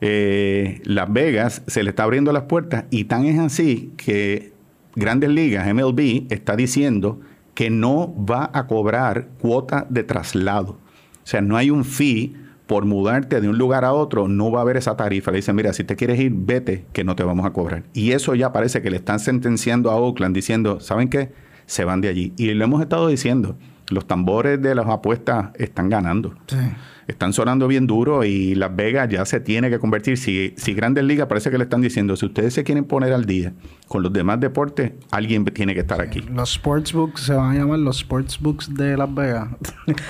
[0.00, 4.52] eh, Las Vegas se le está abriendo las puertas y tan es así que
[4.96, 7.20] Grandes Ligas, MLB, está diciendo
[7.56, 10.72] que no va a cobrar cuota de traslado.
[10.72, 10.78] O
[11.24, 14.62] sea, no hay un fee por mudarte de un lugar a otro, no va a
[14.62, 15.30] haber esa tarifa.
[15.30, 17.84] Le dicen, mira, si te quieres ir, vete, que no te vamos a cobrar.
[17.94, 21.32] Y eso ya parece que le están sentenciando a Oakland diciendo, ¿saben qué?
[21.64, 22.34] Se van de allí.
[22.36, 23.56] Y lo hemos estado diciendo,
[23.88, 26.58] los tambores de las apuestas están ganando Sí.
[27.06, 30.18] Están sonando bien duro y Las Vegas ya se tiene que convertir.
[30.18, 33.26] Si, si Grandes Ligas parece que le están diciendo, si ustedes se quieren poner al
[33.26, 33.52] día
[33.86, 36.20] con los demás deportes, alguien tiene que estar aquí.
[36.20, 39.48] Los sportsbooks se van a llamar los sportsbooks de Las Vegas.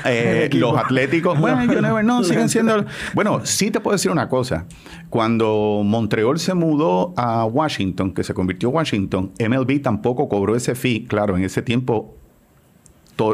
[0.04, 0.72] Eh, equipo.
[0.72, 2.84] los atléticos, bueno, yo never know, siguen siendo.
[3.14, 4.66] Bueno, sí te puedo decir una cosa.
[5.10, 10.74] Cuando Montreal se mudó a Washington, que se convirtió en Washington, MLB tampoco cobró ese
[10.74, 11.04] fee.
[11.06, 12.16] Claro, en ese tiempo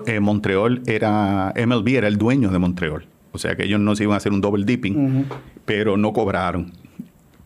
[0.06, 3.06] eh, Montreal era, MLB era el dueño de Montreal.
[3.32, 5.26] O sea que ellos no se iban a hacer un double dipping,
[5.64, 6.72] pero no cobraron.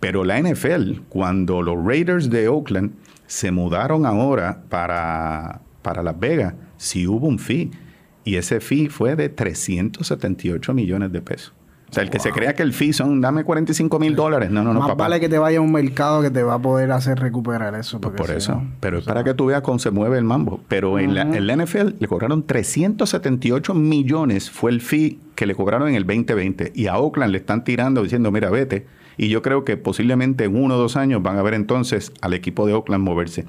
[0.01, 2.93] Pero la NFL, cuando los Raiders de Oakland
[3.27, 7.71] se mudaron ahora para, para Las Vegas, sí hubo un fee.
[8.25, 11.56] Y ese fee fue de 378 millones de pesos.
[11.89, 14.51] O sea, el que se crea que el fee son, dame 45 mil dólares.
[14.51, 15.05] No, no, no, Más papá.
[15.05, 18.01] vale que te vaya a un mercado que te va a poder hacer recuperar eso.
[18.01, 18.57] Pues por eso.
[18.57, 20.61] no- Pero es para que tú veas cómo se mueve el mambo.
[20.69, 25.55] Pero en, la, en la NFL le cobraron 378 millones fue el fee que le
[25.55, 26.73] cobraron en el 2020.
[26.75, 28.87] Y a Oakland le están tirando diciendo, mira, vete.
[29.17, 32.35] Y yo creo que posiblemente en uno o dos años van a ver entonces al
[32.35, 33.47] equipo de Oakland moverse.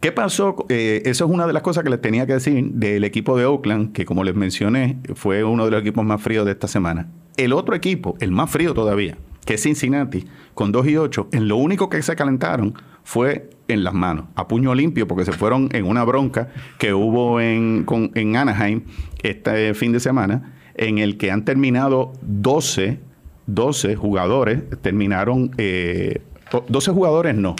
[0.00, 0.56] ¿Qué pasó?
[0.70, 3.44] Eh, eso es una de las cosas que les tenía que decir del equipo de
[3.44, 7.08] Oakland, que como les mencioné, fue uno de los equipos más fríos de esta semana.
[7.40, 11.48] El otro equipo, el más frío todavía, que es Cincinnati, con 2 y 8, en
[11.48, 15.68] lo único que se calentaron fue en las manos, a puño limpio, porque se fueron
[15.72, 18.82] en una bronca que hubo en, en Anaheim
[19.22, 23.00] este fin de semana, en el que han terminado 12,
[23.46, 26.20] 12 jugadores, terminaron, eh,
[26.68, 27.56] 12 jugadores no,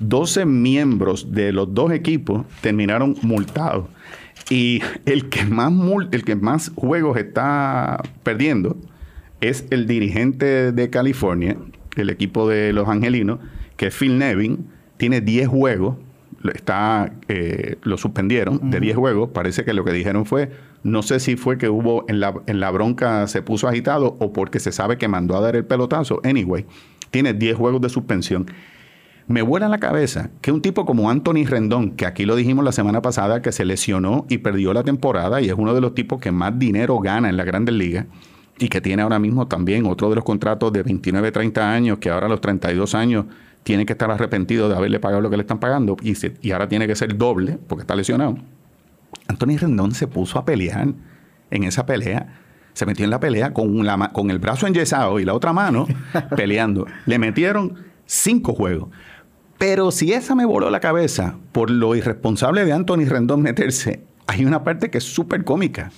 [0.00, 3.86] 12 miembros de los dos equipos terminaron multados.
[4.48, 8.76] Y el que más, mul- el que más juegos está perdiendo
[9.40, 11.56] es el dirigente de California,
[11.96, 13.38] el equipo de los angelinos,
[13.76, 15.96] que es Phil Nevin, tiene 10 juegos,
[16.40, 20.50] lo está, eh, lo suspendieron de 10 juegos, parece que lo que dijeron fue,
[20.82, 24.32] no sé si fue que hubo en la, en la bronca se puso agitado o
[24.32, 26.66] porque se sabe que mandó a dar el pelotazo, anyway,
[27.10, 28.46] tiene 10 juegos de suspensión.
[29.26, 32.72] Me vuela la cabeza que un tipo como Anthony Rendón, que aquí lo dijimos la
[32.72, 36.20] semana pasada, que se lesionó y perdió la temporada y es uno de los tipos
[36.20, 38.06] que más dinero gana en la Grandes Ligas,
[38.60, 42.10] y que tiene ahora mismo también otro de los contratos de 29, 30 años, que
[42.10, 43.24] ahora a los 32 años
[43.64, 46.52] tiene que estar arrepentido de haberle pagado lo que le están pagando y, se- y
[46.52, 48.36] ahora tiene que ser doble porque está lesionado.
[49.28, 50.88] Anthony Rendón se puso a pelear
[51.50, 52.38] en esa pelea.
[52.74, 55.52] Se metió en la pelea con, la ma- con el brazo enyesado y la otra
[55.52, 55.86] mano
[56.36, 56.86] peleando.
[57.06, 57.74] Le metieron
[58.06, 58.90] cinco juegos.
[59.58, 64.44] Pero si esa me voló la cabeza por lo irresponsable de Anthony Rendón meterse, hay
[64.44, 65.90] una parte que es súper cómica.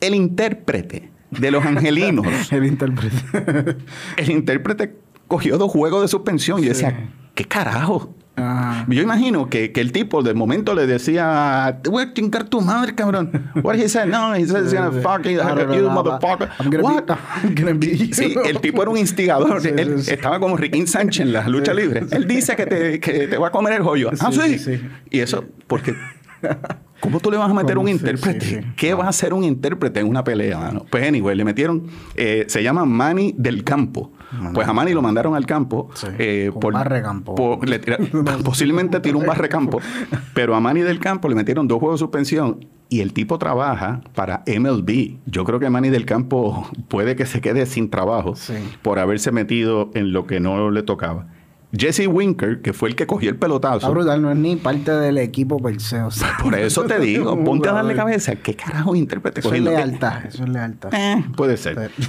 [0.00, 3.76] El intérprete de los angelinos, El intérprete.
[4.16, 8.14] el intérprete cogió dos juegos de suspensión y yo decía, ¿qué carajo?
[8.36, 8.86] Ajá.
[8.88, 12.60] Yo imagino que, que el tipo de momento le decía, te voy a chingar tu
[12.60, 13.50] madre, cabrón.
[13.64, 14.06] What he said?
[14.06, 15.40] No, he said, "You're gonna fuck you,
[15.76, 16.48] you motherfucker.
[16.60, 17.04] I'm gonna What?
[17.06, 19.60] be, I'm gonna be- Sí, el tipo era un instigador.
[19.60, 20.10] Sí, Él sí, sí.
[20.12, 22.04] estaba como Riquín Sánchez en la lucha libre.
[22.12, 24.10] Él dice que te, que te va a comer el joyo.
[24.20, 24.58] ah, Sí, sí.
[24.60, 24.88] sí, sí.
[25.10, 25.96] Y eso, porque.
[27.00, 28.40] ¿Cómo tú le vas a meter un intérprete?
[28.44, 28.60] sí, sí.
[28.76, 30.84] ¿Qué va a hacer un intérprete en una pelea, mano?
[30.90, 31.84] Pues, anyway, le metieron.
[32.16, 34.12] eh, se llama Manny del Campo.
[34.52, 35.88] Pues a Manny lo mandaron al campo.
[36.18, 37.34] Eh, barrecampo.
[37.34, 37.96] por- le tira-
[38.44, 39.80] posiblemente tiró un barrecampo.
[40.34, 42.66] pero a Manny del Campo le metieron dos juegos de suspensión.
[42.90, 45.18] Y el tipo trabaja para MLB.
[45.26, 48.34] Yo creo que Manny del Campo puede que se quede sin trabajo
[48.82, 51.26] por haberse metido en lo que no le tocaba.
[51.76, 53.90] Jesse Winker, que fue el que cogió el Está pelotazo.
[53.90, 56.00] brutal, no es ni parte del equipo per se.
[56.00, 58.36] O sea, Por eso te digo, ponte a darle cabeza.
[58.36, 60.92] ¿Qué carajo intérprete Eso es lealtad, eso es lealtad.
[60.94, 61.90] Eh, puede ser.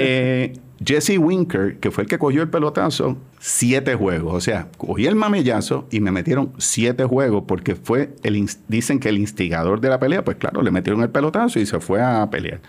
[0.00, 4.32] Eh, Jesse Winker, que fue el que cogió el pelotazo, siete juegos.
[4.34, 9.08] O sea, cogí el mamellazo y me metieron siete juegos porque fue el dicen que
[9.08, 12.30] el instigador de la pelea, pues claro, le metieron el pelotazo y se fue a
[12.30, 12.60] pelear.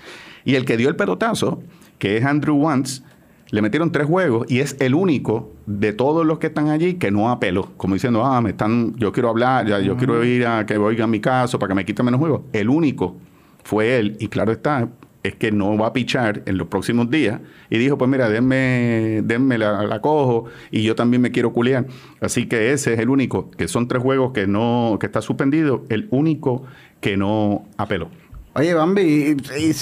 [0.44, 1.62] Y el que dio el pelotazo,
[2.00, 3.04] que es Andrew Wantz,
[3.52, 7.12] le metieron tres juegos y es el único de todos los que están allí que
[7.12, 7.72] no apeló.
[7.78, 11.10] Como diciendo, ah, me están, yo quiero hablar, ya, yo quiero ir a que oigan
[11.10, 12.42] mi caso para que me quiten menos juegos.
[12.54, 13.16] El único
[13.64, 14.90] fue él, y claro está,
[15.24, 17.42] es que no va a pichar en los próximos días.
[17.70, 21.88] Y dijo, pues mira, denme, denme la, la cojo y yo también me quiero culiar.
[22.22, 25.86] Así que ese es el único, que son tres juegos que no, que está suspendido,
[25.90, 26.64] el único
[27.02, 28.10] que no apeló.
[28.54, 29.74] Oye, Bambi, y, y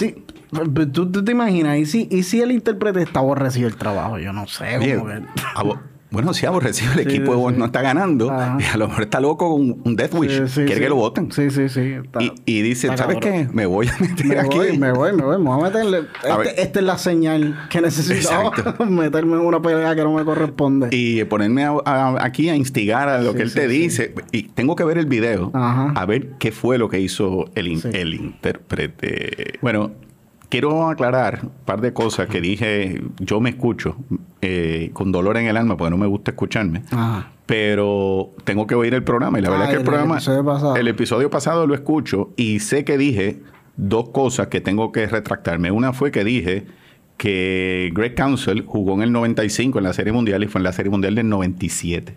[0.93, 4.17] ¿tú, tú te imaginas, ¿y si, y si el intérprete está aborrecido el trabajo?
[4.19, 4.77] Yo no sé.
[4.79, 4.97] Que-
[5.55, 5.79] abo-
[6.09, 7.59] bueno, si aborrecido el Sí, equipo sí, sí.
[7.59, 8.57] no está ganando, Ajá.
[8.61, 10.79] y a lo mejor está loco con un Death Wish, Sí, sí, quiere sí.
[10.79, 11.33] que lo voten.
[11.33, 11.81] Sí, sí, sí.
[12.01, 13.47] está- Y, y dice, está ¿sabes cabrón.
[13.47, 13.53] qué?
[13.53, 14.55] Me voy a meter Me aquí.
[14.57, 15.97] voy, me voy, me voy, me voy a meterle.
[16.23, 16.41] A.
[16.43, 18.51] Este- esta es la señal que necesitaba
[18.89, 20.87] meterme en una pelea que no me corresponde.
[20.93, 23.77] Y ponerme a- a- aquí a instigar a lo Sí, que él sí, te sí.
[23.77, 24.15] dice.
[24.31, 25.91] Y tengo que ver el video Ajá.
[25.93, 27.89] a ver qué fue lo que hizo el, Sí.
[27.91, 29.59] el intérprete.
[29.61, 29.91] Bueno,
[30.49, 33.01] quiero aclarar un par de cosas que dije.
[33.19, 33.95] Yo me escucho
[34.41, 36.83] eh, con dolor en el alma porque no me gusta escucharme.
[37.45, 39.39] Pero tengo que oír el programa.
[39.39, 40.15] Y la Ah, verdad es que el, el- programa.
[40.15, 43.41] episodio el episodio pasado lo escucho y sé que dije
[43.77, 45.71] dos cosas que tengo que retractarme.
[45.71, 46.65] Una fue que dije
[47.15, 50.73] que Greg Council jugó en el 95 en la Serie Mundial y fue en la
[50.73, 52.15] Serie Mundial del 97.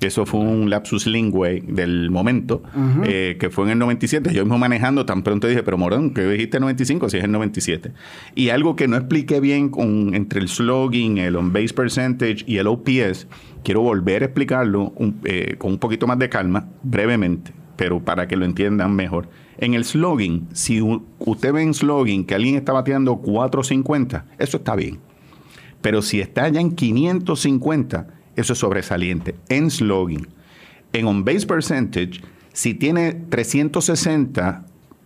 [0.00, 2.62] Eso fue un lapsus lingüe del momento,
[3.04, 4.32] eh, que fue en el 97.
[4.32, 7.08] Yo mismo manejando, tan pronto dije, pero Morón, ¿qué dijiste 95?
[7.08, 7.92] Si es el 97.
[8.36, 12.68] Y algo que no expliqué bien con, entre el slogan, el on-base percentage y el
[12.68, 13.26] OPS,
[13.64, 18.28] quiero volver a explicarlo un- eh, con un poquito más de calma, brevemente, pero para
[18.28, 19.28] que lo entiendan mejor.
[19.58, 20.80] En el slogan, si
[21.18, 25.00] usted ve en slogan que alguien está bateando 450, eso está bien.
[25.80, 28.06] Pero si está ya en 550,
[28.38, 29.34] eso es sobresaliente.
[29.48, 30.28] En slogan.
[30.92, 32.22] En on-base percentage,
[32.52, 34.64] si tiene 360,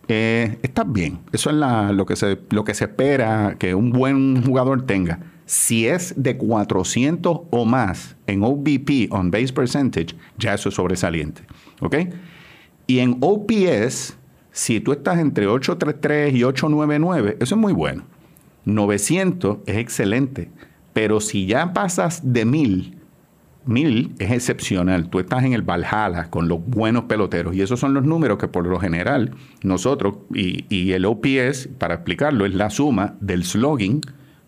[0.08, 1.20] eh, está bien.
[1.32, 5.20] Eso es lo, que se, lo que se espera que un buen jugador tenga.
[5.46, 11.42] Si es de 400 o más en OBP, on-base percentage, ya eso es sobresaliente.
[11.80, 11.96] ¿Ok?
[12.86, 14.16] Y en OPS,
[14.50, 18.04] si tú estás entre 833 y 899, eso es muy bueno.
[18.66, 20.50] 900 es excelente.
[20.92, 23.01] Pero si ya pasas de 1000,
[23.64, 25.08] 1000 es excepcional.
[25.08, 27.54] Tú estás en el Valhalla con los buenos peloteros.
[27.54, 31.94] Y esos son los números que por lo general nosotros, y, y el OPS, para
[31.94, 34.00] explicarlo, es la suma del slogan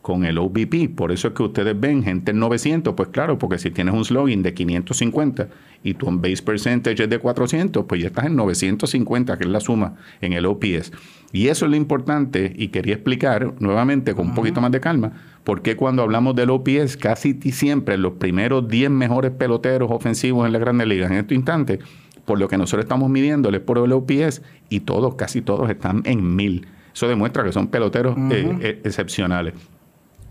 [0.04, 0.94] con el OBP.
[0.94, 4.04] Por eso es que ustedes ven gente en 900, pues claro, porque si tienes un
[4.04, 5.48] slogan de 550
[5.82, 9.60] y tu on-base percentage es de 400, pues ya estás en 950, que es la
[9.60, 10.92] suma en el OPS.
[11.32, 15.12] Y eso es lo importante y quería explicar nuevamente con un poquito más de calma,
[15.42, 20.58] porque cuando hablamos del OPS, casi siempre los primeros 10 mejores peloteros ofensivos en la
[20.58, 21.78] Grandes Ligas en este instante,
[22.26, 26.36] por lo que nosotros estamos midiéndoles por el OPS, y todos, casi todos están en
[26.36, 26.66] 1000.
[26.92, 29.54] Eso demuestra que son peloteros eh, eh, excepcionales.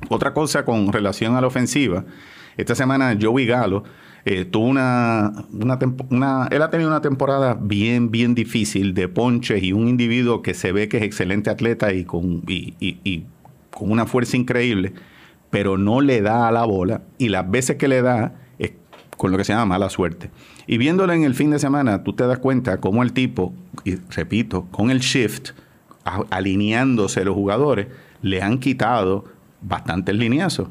[0.10, 2.06] Otra cosa con relación a la ofensiva,
[2.58, 3.84] esta semana Joey Galo
[4.26, 5.34] eh, tuvo una,
[6.10, 10.54] una, Él ha tenido una temporada bien, bien difícil de ponches y un individuo que
[10.54, 13.26] se ve que es excelente atleta y, con, y, y-
[13.72, 14.94] con una fuerza increíble,
[15.50, 18.74] pero no le da a la bola y las veces que le da es
[19.18, 20.30] con lo que se llama mala suerte.
[20.68, 23.52] Y viéndolo en el fin de semana, tú te das cuenta cómo el tipo,
[23.84, 25.50] y repito, con el shift,
[26.30, 27.88] alineándose los jugadores,
[28.22, 29.26] le han quitado
[29.63, 30.69] bastantes lineazos.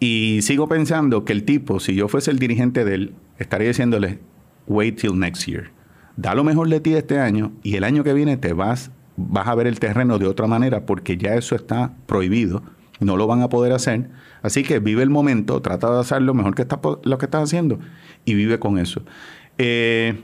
[0.00, 4.18] Y sigo pensando que el tipo, si yo fuese el dirigente de él, estaría diciéndole,
[4.66, 5.70] wait till next year.
[6.16, 9.48] Da lo mejor de ti este año y el año que viene te vas, vas
[9.48, 12.62] a ver el terreno de otra manera porque ya eso está prohibido.
[13.00, 14.10] No lo van a poder hacer.
[14.42, 16.66] Así que vive el momento, trata de hacer lo mejor que
[17.02, 17.78] lo que estás haciendo
[18.24, 19.02] y vive con eso.
[19.58, 20.22] Eh,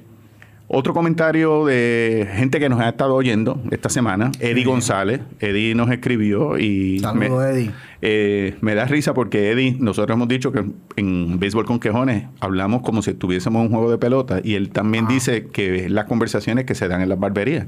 [0.72, 5.20] otro comentario de gente que nos ha estado oyendo esta semana, Eddie González.
[5.40, 7.70] Eddie nos escribió y Saludos, me, Eddie.
[8.02, 12.82] eh, me da risa porque Eddie, nosotros hemos dicho que en Béisbol con Quejones hablamos
[12.82, 15.12] como si tuviésemos un juego de pelota y él también Ah.
[15.12, 17.66] dice que las conversaciones que se dan en las barberías.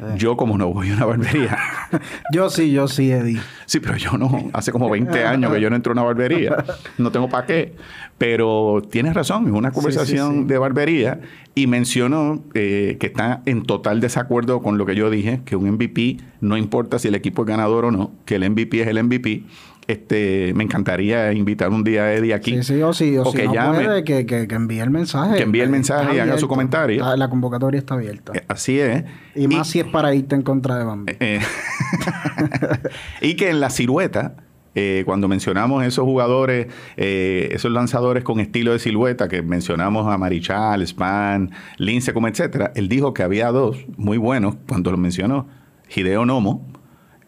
[0.00, 0.14] Eh.
[0.16, 1.58] Yo como no voy a una barbería,
[2.32, 3.40] Yo sí, yo sí, Eddie.
[3.66, 6.64] sí, pero yo no, hace como 20 años que yo no entro a una barbería,
[6.96, 7.74] no tengo para qué,
[8.16, 10.44] pero tienes razón, es una conversación sí.
[10.44, 11.20] de barbería
[11.54, 15.70] y mencionó eh, que está en total desacuerdo con lo que yo dije, que un
[15.70, 19.02] MVP no importa si el equipo es ganador o no, que el MVP es el
[19.02, 19.44] MVP.
[19.90, 22.56] Este, me encantaría invitar un día a Eddie aquí.
[22.62, 23.84] Sí, sí, o sí, o, o si que no llame.
[23.84, 25.36] puede, que, que, que envíe el mensaje.
[25.36, 27.02] Que envíe el mensaje y haga su comentario.
[27.02, 28.32] Está- la convocatoria está abierta.
[28.34, 29.04] Eh, Así es.
[29.34, 31.12] y más si es para irte en contra de Bambi.
[31.18, 31.40] Eh,
[33.20, 34.36] y que en la silueta,
[34.74, 40.16] eh, cuando mencionamos esos jugadores, eh, esos lanzadores con estilo de silueta, que mencionamos a
[40.18, 45.48] Marichal, Span, Lince, como etcétera, él dijo que había dos muy buenos cuando lo mencionó:
[45.94, 46.66] Hideo Nomo,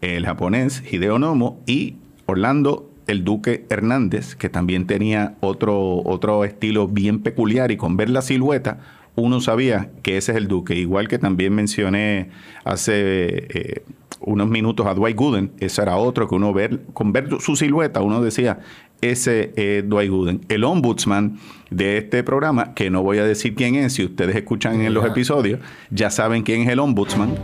[0.00, 6.88] el japonés Hideo Nomo, y Orlando el Duque Hernández, que también tenía otro, otro estilo
[6.88, 8.78] bien peculiar y con ver la silueta
[9.14, 10.74] uno sabía que ese es el Duque.
[10.74, 12.30] Igual que también mencioné
[12.64, 13.82] hace eh,
[14.20, 18.00] unos minutos a Dwight Gooden, ese era otro que uno ver, con ver su silueta
[18.00, 18.60] uno decía,
[19.00, 20.40] ese es Dwight Gooden.
[20.48, 21.38] El ombudsman
[21.70, 25.04] de este programa, que no voy a decir quién es, si ustedes escuchan en los
[25.04, 27.34] episodios, ya saben quién es el ombudsman.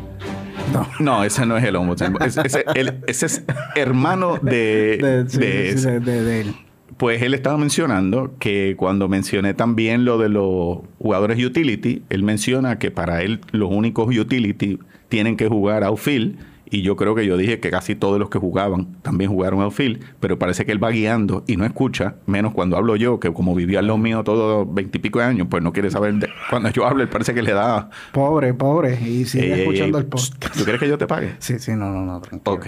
[0.72, 0.86] No.
[1.00, 2.16] No, ese no es el ombudsman.
[2.22, 3.42] Ese, ese- el- ese es
[3.76, 5.90] hermano de, De, sí, de sí, ese.
[5.92, 6.54] de- de- de él.
[6.96, 12.78] Pues él estaba mencionando que cuando mencioné también lo de los jugadores utility, él menciona
[12.80, 16.36] que para él los únicos utility tienen que jugar outfield.
[16.70, 20.02] Y yo creo que yo dije que casi todos los que jugaban también jugaron outfield,
[20.20, 23.54] pero parece que él va guiando y no escucha, menos cuando hablo yo, que como
[23.54, 26.14] vivía al lado mío todos veintipico de años, pues no quiere saber.
[26.14, 27.90] de- cuando yo hablo, él parece que le da.
[28.12, 28.98] Pobre, pobre.
[29.00, 30.56] Y sigue "Ey, ey, escuchando el podcast.
[30.56, 31.32] ¿Tú quieres que yo te pague?
[31.38, 32.54] Sí, sí, no, no, no, tranquilo.
[32.56, 32.64] Ok.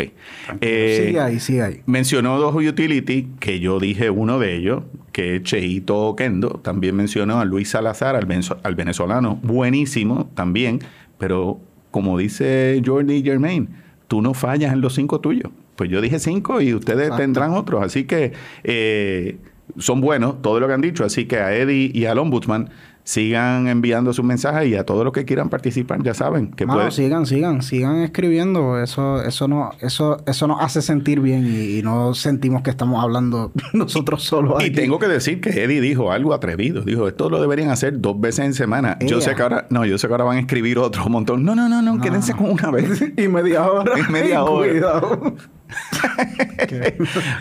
[0.47, 0.57] Tranquilo.
[0.61, 1.83] Eh, sigue ahí, sigue ahí.
[1.87, 4.83] Mencionó dos utility, que yo dije uno de ellos,
[5.13, 6.61] que es Cheito Kendo.
[6.63, 8.27] También mencionó a Luis Salazar, al,
[8.63, 9.39] al venezolano.
[9.43, 10.79] Buenísimo también,
[11.19, 11.61] pero
[11.91, 13.69] como dice Jordi Germain,
[14.11, 15.53] tú no fallas en los cinco tuyos.
[15.77, 17.23] Pues yo dije cinco y ustedes Exacto.
[17.23, 17.85] tendrán otros.
[17.85, 18.33] Así que
[18.65, 19.39] eh,
[19.79, 21.05] son buenos, todo lo que han dicho.
[21.05, 22.71] Así que a Eddie y al Ombudsman
[23.05, 26.79] sigan enviando sus mensajes y a todos los que quieran participar, ya saben que Mano,
[26.81, 26.93] pueden.
[26.93, 28.81] sigan, sigan, sigan escribiendo.
[28.81, 33.03] Eso, eso no, eso, eso nos hace sentir bien y, y no sentimos que estamos
[33.03, 34.63] hablando nosotros solos.
[34.63, 34.75] Y aquí.
[34.75, 36.83] tengo que decir que Eddie dijo algo atrevido.
[36.83, 38.97] Dijo, esto lo deberían hacer dos veces en semana.
[39.01, 41.45] Yo sé que ahora, no, yo sé que ahora van a escribir otro montón.
[41.45, 42.03] No, no, no, no, No.
[42.03, 43.03] quédense con una vez.
[43.17, 43.93] y media hora.
[43.99, 45.01] Y media hora.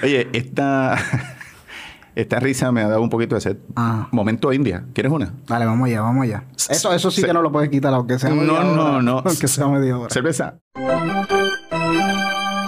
[0.04, 0.98] Oye, esta,
[2.16, 3.58] esta risa me ha dado un poquito de sed.
[3.76, 4.08] Ah.
[4.12, 4.86] Momento India.
[4.94, 5.34] ¿Quieres una?
[5.48, 6.44] Dale, vamos allá, vamos allá.
[6.70, 9.02] Eso, eso sí Se- que no lo puedes quitar, aunque sea No, media no, hora.
[9.02, 9.18] no.
[9.26, 10.10] Aunque sea media hora.
[10.10, 10.60] Cerveza.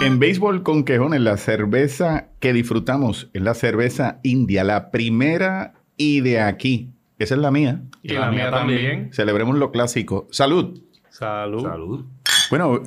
[0.00, 6.20] En béisbol con quejones, la cerveza que disfrutamos es la cerveza india, la primera y
[6.22, 6.90] de aquí.
[7.18, 7.82] Esa es la mía.
[8.02, 9.10] Y la mía también.
[9.12, 10.26] Celebremos lo clásico.
[10.32, 10.80] Salud.
[11.08, 11.62] Salud.
[11.62, 12.04] Salud.
[12.50, 12.82] Bueno,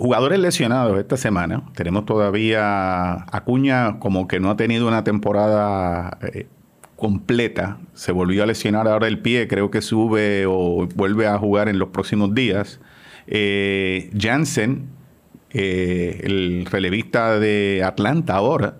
[0.00, 1.62] jugadores lesionados esta semana.
[1.74, 6.46] Tenemos todavía Acuña como que no ha tenido una temporada eh,
[6.96, 7.78] completa.
[7.92, 9.46] Se volvió a lesionar ahora el pie.
[9.46, 12.80] Creo que sube o vuelve a jugar en los próximos días.
[13.26, 14.86] Eh, Jansen,
[15.50, 18.76] eh, el relevista de Atlanta ahora,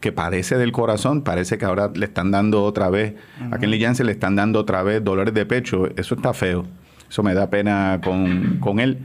[0.00, 3.14] que padece del corazón, parece que ahora le están dando otra vez,
[3.52, 5.86] a Kenley Jansen le están dando otra vez dolores de pecho.
[5.96, 6.64] Eso está feo.
[7.10, 8.98] Eso me da pena con, con él.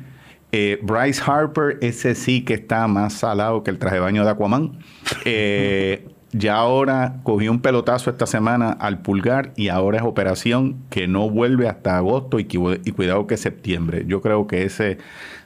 [0.51, 4.31] Eh, Bryce Harper, ese sí que está más salado que el traje de baño de
[4.31, 4.79] Aquaman.
[5.25, 11.07] Eh, ya ahora cogió un pelotazo esta semana al pulgar y ahora es operación que
[11.07, 14.05] no vuelve hasta agosto y, y cuidado que septiembre.
[14.07, 14.97] Yo creo que ese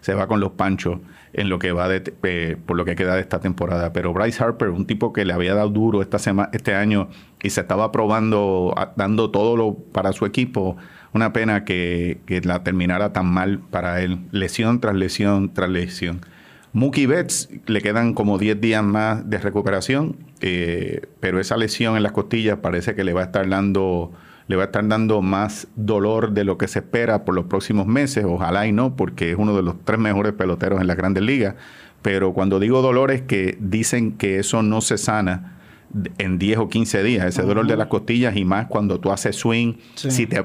[0.01, 0.99] se va con los panchos
[1.33, 3.93] en lo que va de, eh, por lo que queda de esta temporada.
[3.93, 7.09] Pero Bryce Harper, un tipo que le había dado duro esta semana, este año
[7.41, 10.77] y se estaba probando, dando todo lo para su equipo.
[11.13, 14.19] Una pena que, que la terminara tan mal para él.
[14.31, 16.21] Lesión tras lesión tras lesión.
[16.73, 22.03] Mookie Betts le quedan como 10 días más de recuperación, eh, pero esa lesión en
[22.03, 24.11] las costillas parece que le va a estar dando
[24.47, 27.87] le va a estar dando más dolor de lo que se espera por los próximos
[27.87, 31.23] meses, ojalá y no, porque es uno de los tres mejores peloteros en las grandes
[31.23, 31.55] ligas,
[32.01, 35.57] pero cuando digo dolor es que dicen que eso no se sana
[36.17, 39.37] en 10 o 15 días, ese dolor de las costillas y más cuando tú haces
[39.37, 40.11] swing, Sí.
[40.11, 40.43] si te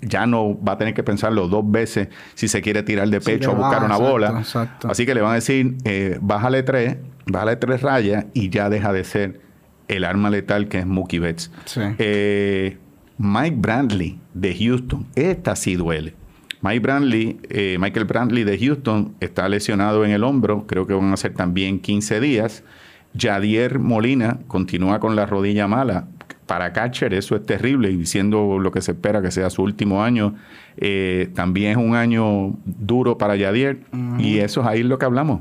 [0.00, 3.32] ya no va a tener que pensarlo dos veces si se quiere tirar de Sí,
[3.32, 4.28] pecho que a buscar va, una exacto, bola.
[4.38, 4.88] exacto.
[4.90, 8.92] Así que le van a decir, eh, bájale tres, bájale tres rayas y ya deja
[8.92, 9.40] de ser
[9.88, 11.50] el arma letal que es Mookie Betts.
[11.66, 11.80] Sí.
[11.98, 12.78] Eh,
[13.18, 16.14] Mike Brantley de Houston, esta sí duele.
[16.62, 21.12] Mike Brantley, eh, Michael Brantley de Houston está lesionado en el hombro, creo que van
[21.12, 22.64] a ser también 15 días.
[23.12, 26.08] Yadier Molina continúa con la rodilla mala.
[26.46, 30.02] Para catcher eso es terrible y siendo lo que se espera que sea su último
[30.02, 30.34] año,
[30.76, 33.78] eh, también es un año duro para Yadier
[34.18, 35.40] y eso es ahí lo que hablamos.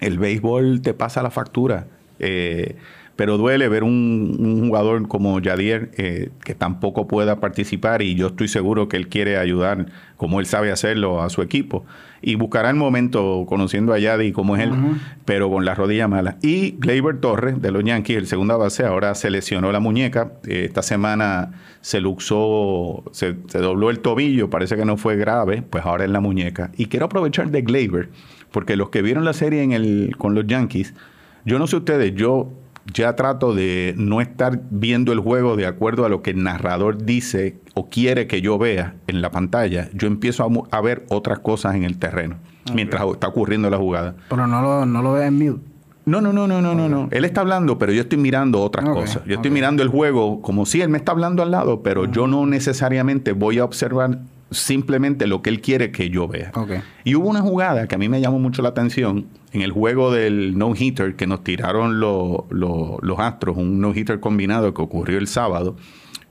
[0.00, 1.86] El béisbol te pasa la factura.
[2.18, 2.76] eh,
[3.20, 8.28] pero duele ver un, un jugador como Yadier eh, que tampoco pueda participar y yo
[8.28, 11.84] estoy seguro que él quiere ayudar como él sabe hacerlo a su equipo
[12.22, 14.72] y buscará el momento conociendo a Yadi como es él,
[15.26, 16.38] pero con la rodilla mala.
[16.40, 20.32] Y Gleyber Torres de los Yankees, el segunda base, ahora se lesionó la muñeca.
[20.46, 21.50] Eh, esta semana
[21.82, 26.10] se luxó, se, se dobló el tobillo, parece que no fue grave, pues ahora es
[26.10, 26.70] la muñeca.
[26.78, 28.08] Y quiero aprovechar de Gleyber,
[28.50, 30.94] porque los que vieron la serie en el, con los Yankees,
[31.44, 32.52] yo no sé ustedes, yo
[32.92, 37.04] ya trato de no estar viendo el juego de acuerdo a lo que el narrador
[37.04, 39.88] dice o quiere que yo vea en la pantalla.
[39.94, 42.36] Yo empiezo a, ver otras cosas en el terreno
[42.74, 44.14] mientras está ocurriendo la jugada.
[44.28, 45.70] Pero no lo, no lo ves en mute.
[46.06, 47.08] No, no, no, no, no, no, no.
[47.10, 49.22] Él está hablando, pero yo estoy mirando otras cosas.
[49.26, 52.26] Yo estoy mirando el juego como si él me está hablando al lado, pero yo
[52.26, 54.18] no necesariamente voy a observar
[54.50, 56.50] simplemente lo que él quiere que yo vea.
[56.54, 56.70] Ok.
[57.04, 60.12] Y hubo una jugada que a mí me llamó mucho la atención en el juego
[60.12, 65.26] del no-hitter que nos tiraron lo- lo- los Astros, un no-hitter combinado que ocurrió el
[65.28, 65.76] sábado.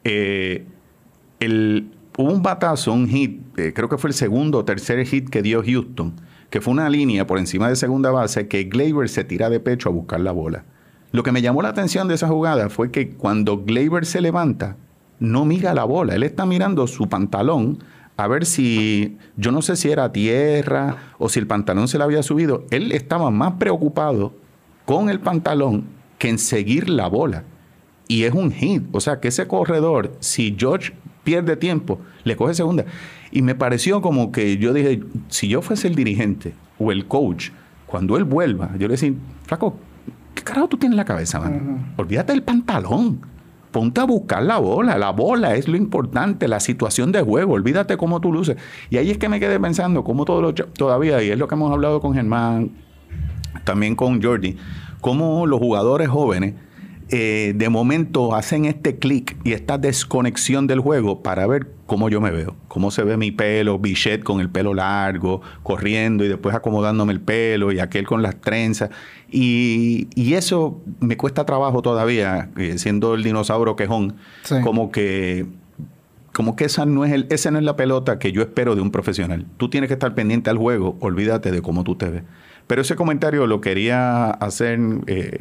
[0.03, 0.65] Eh,
[1.39, 5.29] el, hubo un batazo, un hit, eh, creo que fue el segundo o tercer hit
[5.29, 6.13] que dio Houston,
[6.49, 9.89] que fue una línea por encima de segunda base que Gleyber se tira de pecho
[9.89, 10.65] a buscar la bola.
[11.11, 14.75] Lo que me llamó la atención de esa jugada fue que cuando Gleyber se levanta,
[15.19, 17.79] no mira la bola, él está mirando su pantalón
[18.19, 22.03] a ver si, yo no sé si era tierra o si el pantalón se le
[22.03, 22.65] había subido.
[22.69, 24.33] Él estaba más preocupado
[24.83, 25.85] con el pantalón
[26.17, 27.45] que en seguir la bola.
[28.09, 28.83] Y es un hit.
[28.91, 30.91] O sea, que ese corredor, si George
[31.23, 32.83] pierde tiempo, le coge segunda.
[33.31, 37.51] Y me pareció como que yo dije, si yo fuese el dirigente o el coach,
[37.85, 39.13] cuando él vuelva, yo le decía,
[39.45, 39.77] flaco,
[40.35, 41.93] ¿qué carajo tú tienes en la cabeza, mano?
[41.95, 43.21] Olvídate del pantalón.
[43.71, 44.97] Ponte a buscar la bola.
[44.97, 47.53] La bola es lo importante, la situación de juego.
[47.53, 48.57] Olvídate cómo tú luces.
[48.89, 51.55] Y ahí es que me quedé pensando, cómo todo lo, todavía, y es lo que
[51.55, 52.71] hemos hablado con Germán,
[53.63, 54.57] también con Jordi,
[55.01, 56.55] cómo los jugadores jóvenes
[57.11, 62.21] eh, de momento hacen este clic y esta desconexión del juego para ver cómo yo
[62.21, 66.53] me veo, cómo se ve mi pelo, Bichette con el pelo largo, corriendo y después
[66.55, 68.89] acomodándome el pelo y aquel con las trenzas.
[69.31, 74.55] Y, y eso me cuesta trabajo todavía, eh, siendo el dinosaurio quejón, Sí.
[74.63, 75.45] como que
[76.31, 78.81] como que esa no es el, esa no es la pelota que yo espero de
[78.81, 79.45] un profesional.
[79.57, 82.23] Tú tienes que estar pendiente al juego, olvídate de cómo tú te ves.
[82.67, 85.39] Pero ese comentario lo quería hacer eh,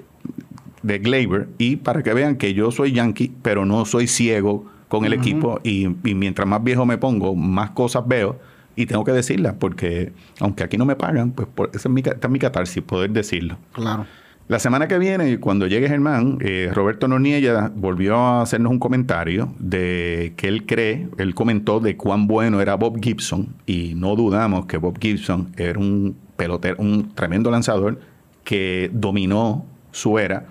[0.82, 5.04] de Gleyber y para que vean que yo soy yankee, pero no soy ciego con
[5.04, 8.38] el equipo y, y mientras más viejo me pongo, más cosas veo
[8.78, 12.00] y tengo que decirlas porque aunque aquí no me pagan, pues por, esa es mi,
[12.00, 13.58] esta es mi catarsis, poder decirlo.
[13.72, 14.06] Claro.
[14.46, 19.52] La semana que viene, cuando llegue Germán, eh, Roberto Norniella volvió a hacernos un comentario
[19.58, 24.64] de que él cree, él comentó de cuán bueno era Bob Gibson y no dudamos
[24.64, 28.00] que Bob Gibson era un pelotero, un tremendo lanzador
[28.42, 30.46] que dominó su era.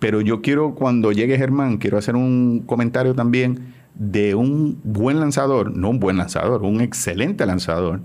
[0.00, 5.76] Pero yo quiero, cuando llegue Germán, quiero hacer un comentario también de un buen lanzador,
[5.76, 8.00] no un buen lanzador, un excelente lanzador,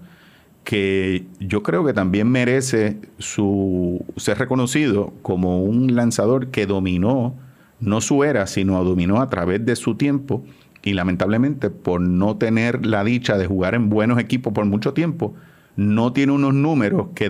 [0.66, 7.36] que yo creo que también merece su, ser reconocido como un lanzador que dominó
[7.80, 10.44] no su era, sino dominó a través de su tiempo.
[10.84, 15.34] Y lamentablemente por no tener la dicha de jugar en buenos equipos por mucho tiempo,
[15.76, 17.30] no tiene unos números que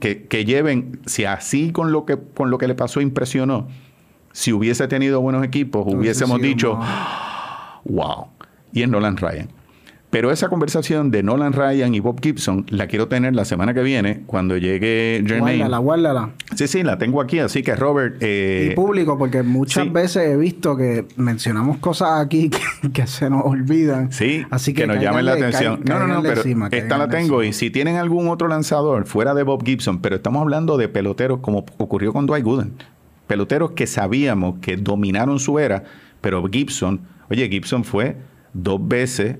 [0.00, 3.68] que, que lleven, si así con lo que, con lo que le pasó impresionó,
[4.32, 6.78] si hubiese tenido buenos equipos, hubiésemos dicho,
[7.84, 8.26] wow.
[8.72, 9.48] Y es Nolan Ryan.
[10.12, 13.80] Pero esa conversación de Nolan Ryan y Bob Gibson la quiero tener la semana que
[13.82, 15.60] viene cuando llegue Jermaine.
[15.60, 16.30] Guárdala, guárdala.
[16.54, 18.16] Sí, sí, la tengo aquí, así que Robert...
[18.20, 19.88] eh, y público, porque muchas sí.
[19.88, 22.50] veces he visto que mencionamos cosas aquí
[22.82, 24.12] que, que se nos olvidan.
[24.12, 25.80] Sí, Así que, que, nos llamen la atención.
[25.82, 27.40] no, no, no, pero encima, esta la tengo.
[27.40, 27.46] encima.
[27.46, 31.38] Y si tienen algún otro lanzador fuera de Bob Gibson, pero estamos hablando de peloteros
[31.40, 32.74] como ocurrió con Dwight Gooden.
[33.32, 35.84] Peloteros que sabíamos que dominaron su era,
[36.20, 38.18] pero Gibson, oye, Gibson fue
[38.52, 39.38] dos veces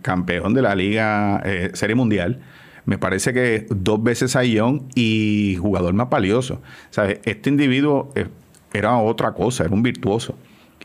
[0.00, 2.40] campeón de la Liga eh, Serie Mundial.
[2.86, 6.62] Me parece que dos veces Young y jugador más valioso.
[6.88, 7.20] ¿Sabes?
[7.24, 8.28] Este individuo eh,
[8.72, 10.34] era otra cosa, era un virtuoso.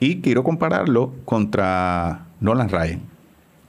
[0.01, 2.99] Y quiero compararlo contra Nolan Ryan.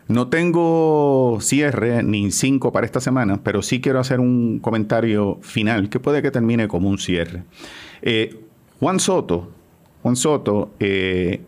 [0.08, 5.88] No tengo cierre ni cinco para esta semana, pero sí quiero hacer un comentario final
[5.88, 7.44] que puede que termine como un cierre.
[8.02, 8.40] Eh,
[8.81, 9.51] Juan Soto,
[10.03, 11.41] Juan Soto, eh,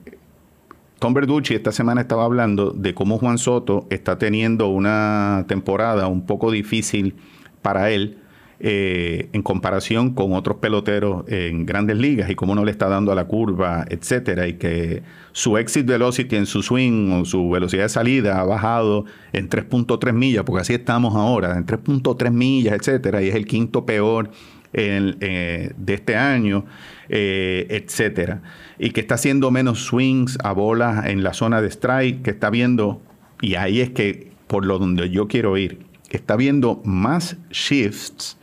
[0.98, 6.26] Tom Verducci esta semana estaba hablando de cómo Juan Soto está teniendo una temporada un
[6.26, 7.14] poco difícil
[7.62, 8.18] para él
[8.60, 13.12] eh, en comparación con otros peloteros en grandes ligas y cómo no le está dando
[13.12, 17.84] a la curva, etcétera, y que su exit velocity en su swing o su velocidad
[17.84, 23.22] de salida ha bajado en 3.3 millas, porque así estamos ahora, en 3.3 millas, etcétera,
[23.22, 24.30] y es el quinto peor
[24.72, 26.64] en- eh, de este año,
[27.08, 28.42] eh, etcétera.
[28.78, 32.50] Y que está haciendo menos swings a bolas en la zona de strike, que está
[32.50, 33.00] viendo,
[33.40, 38.36] y ahí es que por lo donde yo quiero ir, está viendo más shifts,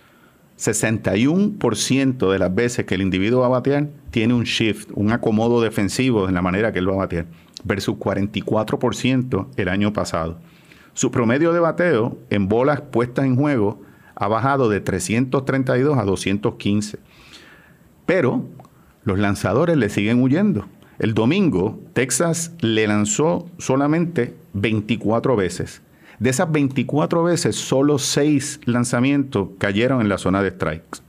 [0.58, 5.62] 61% de las veces que el individuo va a batear tiene un shift, un acomodo
[5.62, 7.26] defensivo en la manera que él va a batear,
[7.64, 10.40] versus 44% el año pasado.
[10.94, 13.82] Su promedio de bateo en bolas puestas en juego
[14.16, 17.00] ha bajado de 332 a 215.
[18.06, 18.46] Pero
[19.04, 20.66] los lanzadores le siguen huyendo.
[21.00, 25.82] El domingo, Texas le lanzó solamente 24 veces.
[26.20, 31.00] De esas 24 veces, solo 6 lanzamientos cayeron en la zona de strikes.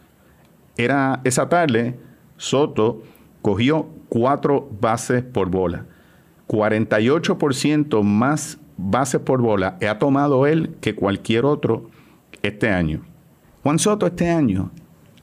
[0.77, 1.99] Era esa tarde,
[2.37, 3.03] Soto
[3.41, 5.87] cogió 4 bases por bola.
[6.49, 11.91] 48% más bases por bola ha tomado él que cualquier otro
[12.47, 13.03] este año.
[13.63, 14.71] Juan Soto este año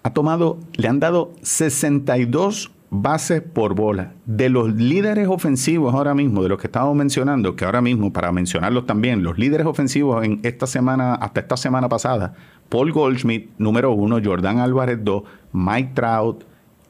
[0.04, 4.14] ha tomado, le han dado 62 bases por bola.
[4.26, 8.32] De los líderes ofensivos ahora mismo, de los que estábamos mencionando, que ahora mismo, para
[8.32, 12.36] mencionarlos también, los líderes ofensivos en esta semana, hasta esta semana pasada,
[12.70, 16.44] Paul Goldschmidt, número uno, Jordan Álvarez, dos, Mike Trout,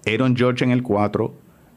[0.05, 1.33] Aaron George en el 4,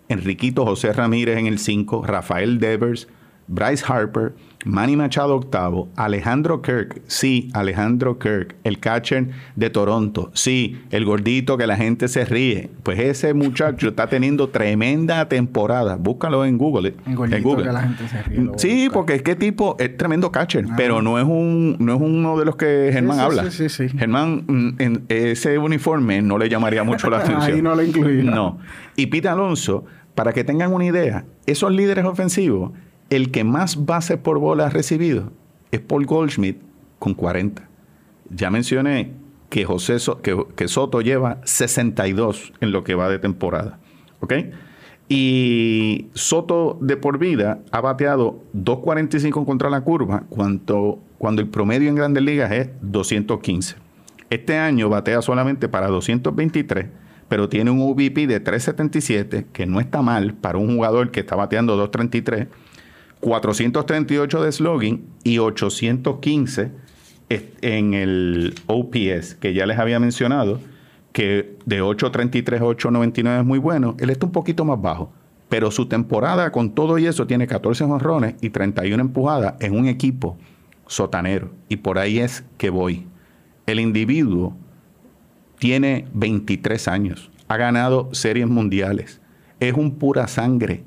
[0.08, 3.08] Enriquito José Ramírez en el 5, Rafael Devers,
[3.46, 4.34] Bryce Harper,
[4.66, 11.56] Manny Machado octavo, Alejandro Kirk, sí, Alejandro Kirk, el catcher de Toronto, sí, el gordito
[11.56, 12.68] que la gente se ríe.
[12.82, 15.96] Pues ese muchacho está teniendo tremenda temporada.
[15.96, 16.94] Búscalo en Google.
[17.06, 17.64] El gordito en Google.
[17.64, 21.18] que la gente se ríe, Sí, porque es que tipo es tremendo catcher, pero no
[21.18, 23.50] es un no es uno de los que Germán sí, habla.
[23.50, 23.96] sí, sí, sí.
[23.96, 27.42] Germán mm, en ese uniforme no le llamaría mucho la atención.
[27.54, 28.24] Ahí no lo incluía.
[28.24, 28.58] No.
[28.96, 29.84] Y Pete Alonso,
[30.16, 32.72] para que tengan una idea, esos líderes ofensivos,
[33.10, 35.32] el que más bases por bola ha recibido
[35.70, 36.58] es Paul Goldschmidt
[36.98, 37.68] con 40.
[38.30, 39.12] Ya mencioné
[39.50, 43.78] que, José que, Soto lleva 62 en lo que va de temporada.
[44.20, 44.34] ¿Ok?
[45.08, 51.88] Y Soto de por vida ha bateado 2.45 contra la curva cuando, cuando el promedio
[51.88, 53.76] en grandes ligas es 215.
[54.30, 56.86] Este año batea solamente para 223,
[57.28, 61.36] pero tiene un OVP de 377, que no está mal para un jugador que está
[61.36, 62.48] bateando 233,
[63.20, 66.70] 438 de slogan y 815
[67.28, 70.60] es- en el OPS, que ya les había mencionado,
[71.12, 73.96] que de 833 a 899 es muy bueno.
[73.98, 75.12] Él está un poquito más bajo,
[75.48, 79.86] pero su temporada con todo y eso tiene 14 honrones y 31 empujadas en un
[79.86, 80.36] equipo
[80.86, 81.50] sotanero.
[81.68, 83.06] Y por ahí es que voy.
[83.66, 84.56] El individuo
[85.58, 89.20] tiene 23 años, ha ganado series mundiales,
[89.58, 90.84] es un pura sangre.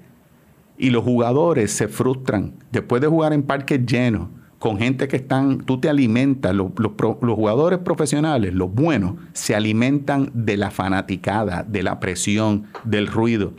[0.79, 5.59] Y los jugadores se frustran después de jugar en parques llenos, con gente que están,
[5.59, 11.83] tú te alimentas, los, los jugadores profesionales, los buenos, se alimentan de la fanaticada, de
[11.83, 13.53] la presión, del ruido.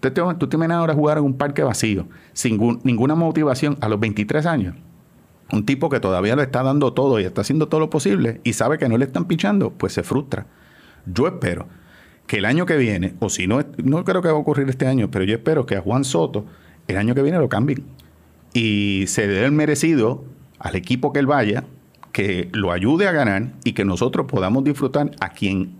[0.00, 3.88] Te- tú te imaginas ahora jugar en un parque vacío, sin gu- ninguna motivación, a
[3.88, 4.74] los 23 años.
[5.52, 8.54] Un tipo que todavía lo está dando todo y está haciendo todo lo posible y
[8.54, 10.46] sabe que no le están pichando, pues se frustra.
[11.06, 11.66] Yo espero
[12.32, 14.86] que el año que viene, o si no, no creo que va a ocurrir este
[14.86, 16.46] año, pero yo espero que a Juan Soto
[16.88, 17.84] el año que viene lo cambien
[18.54, 20.24] y se dé el merecido
[20.58, 21.64] al equipo que él vaya,
[22.10, 25.74] que lo ayude a ganar y que nosotros podamos disfrutar a quien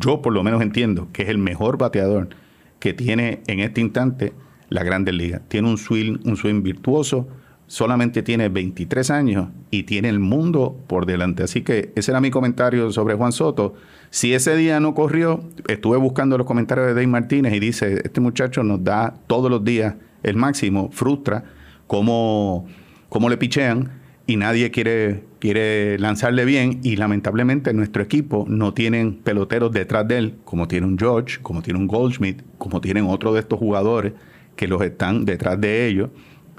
[0.00, 2.30] yo por lo menos entiendo que es el mejor bateador
[2.78, 4.32] que tiene en este instante
[4.70, 5.42] la Grandes Ligas.
[5.48, 7.28] Tiene un swing, un swing virtuoso,
[7.68, 11.44] solamente tiene 23 años y tiene el mundo por delante.
[11.44, 13.74] Así que ese era mi comentario sobre Juan Soto.
[14.10, 18.20] Si ese día no corrió, estuve buscando los comentarios de Dave Martínez y dice, este
[18.20, 21.44] muchacho nos da todos los días el máximo, frustra
[21.86, 22.66] cómo,
[23.08, 23.90] cómo le pichean
[24.26, 30.18] y nadie quiere, quiere lanzarle bien y lamentablemente nuestro equipo no tienen peloteros detrás de
[30.18, 34.14] él, como tiene un George, como tiene un Goldschmidt, como tienen otro de estos jugadores
[34.56, 36.10] que los están detrás de ellos.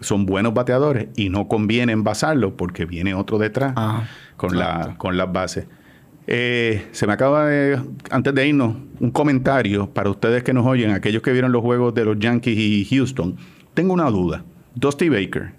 [0.01, 4.03] Son buenos bateadores y no conviene envasarlos porque viene otro detrás Ah,
[4.37, 5.67] con, la, con las bases.
[6.27, 7.81] Eh, se me acaba de,
[8.11, 11.93] antes de irnos, un comentario para ustedes que nos oyen, aquellos que vieron los juegos
[11.95, 13.35] de los Yankees y Houston.
[13.73, 14.43] Tengo una duda.
[14.75, 15.53] Dusty Baker,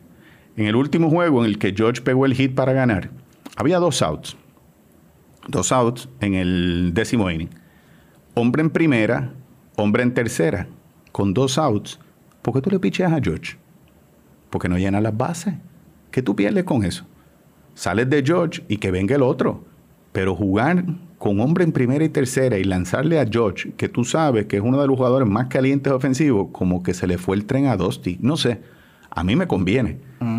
[0.56, 3.10] en el último juego en el que George pegó el hit para ganar,
[3.56, 4.36] había dos outs.
[5.48, 7.50] Dos outs en el décimo inning.
[8.34, 9.32] Hombre en primera,
[9.76, 10.68] hombre en tercera,
[11.12, 11.98] con dos outs.
[12.42, 13.56] ¿Por qué tú le picheas a George?
[14.50, 15.54] Porque no llena las bases.
[16.10, 17.06] ¿Qué tú pierdes con eso?
[17.74, 19.64] Sales de George y que venga el otro.
[20.12, 20.84] Pero jugar
[21.18, 24.62] con hombre en primera y tercera y lanzarle a George, que tú sabes que es
[24.62, 27.76] uno de los jugadores más calientes ofensivos, como que se le fue el tren a
[27.76, 28.18] Dusty.
[28.20, 28.60] No sé,
[29.10, 29.98] a mí me conviene.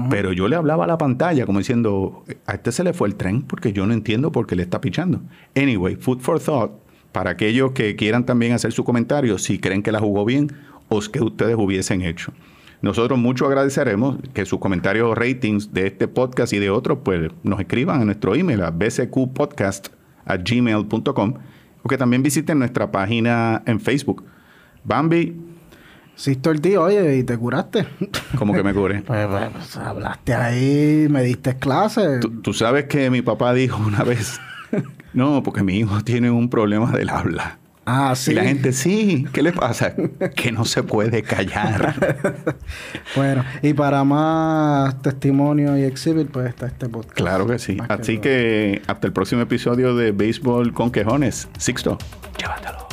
[0.09, 3.16] Pero yo le hablaba a la pantalla como diciendo, a este se le fue el
[3.16, 5.22] tren porque yo no entiendo por qué le está pichando.
[5.55, 6.72] Anyway, food for thought,
[7.12, 10.51] para aquellos que quieran también hacer su comentario, si creen que la jugó bien
[10.89, 12.34] o que ustedes hubiesen hecho.
[12.82, 17.29] Nosotros mucho agradeceremos que sus comentarios o ratings de este podcast y de otros, pues
[17.43, 21.34] nos escriban a nuestro email a bcqpodcast@gmail.com
[21.84, 24.23] o que también visiten nuestra página en Facebook.
[24.84, 25.36] Bambi,
[26.15, 27.88] Sisto el tío, oye, y te curaste.
[28.38, 29.01] como que me cubre.
[29.07, 32.19] Pues, pues, pues, hablaste ahí, me diste clases.
[32.19, 34.39] Tú, tú sabes que mi papá dijo una vez,
[35.13, 37.57] no, porque mi hijo tiene un problema del habla.
[37.93, 38.31] Ah, sí.
[38.31, 39.93] Y la gente, sí, ¿qué le pasa?
[40.35, 41.95] que no se puede callar.
[43.15, 47.13] Bueno, y para más testimonio y exhibit, pues está este podcast.
[47.13, 47.77] claro que sí.
[47.89, 48.21] Así todo.
[48.23, 51.49] que hasta el próximo episodio de Béisbol con Quejones.
[51.57, 51.97] Sixto,
[52.39, 52.87] llévatelo.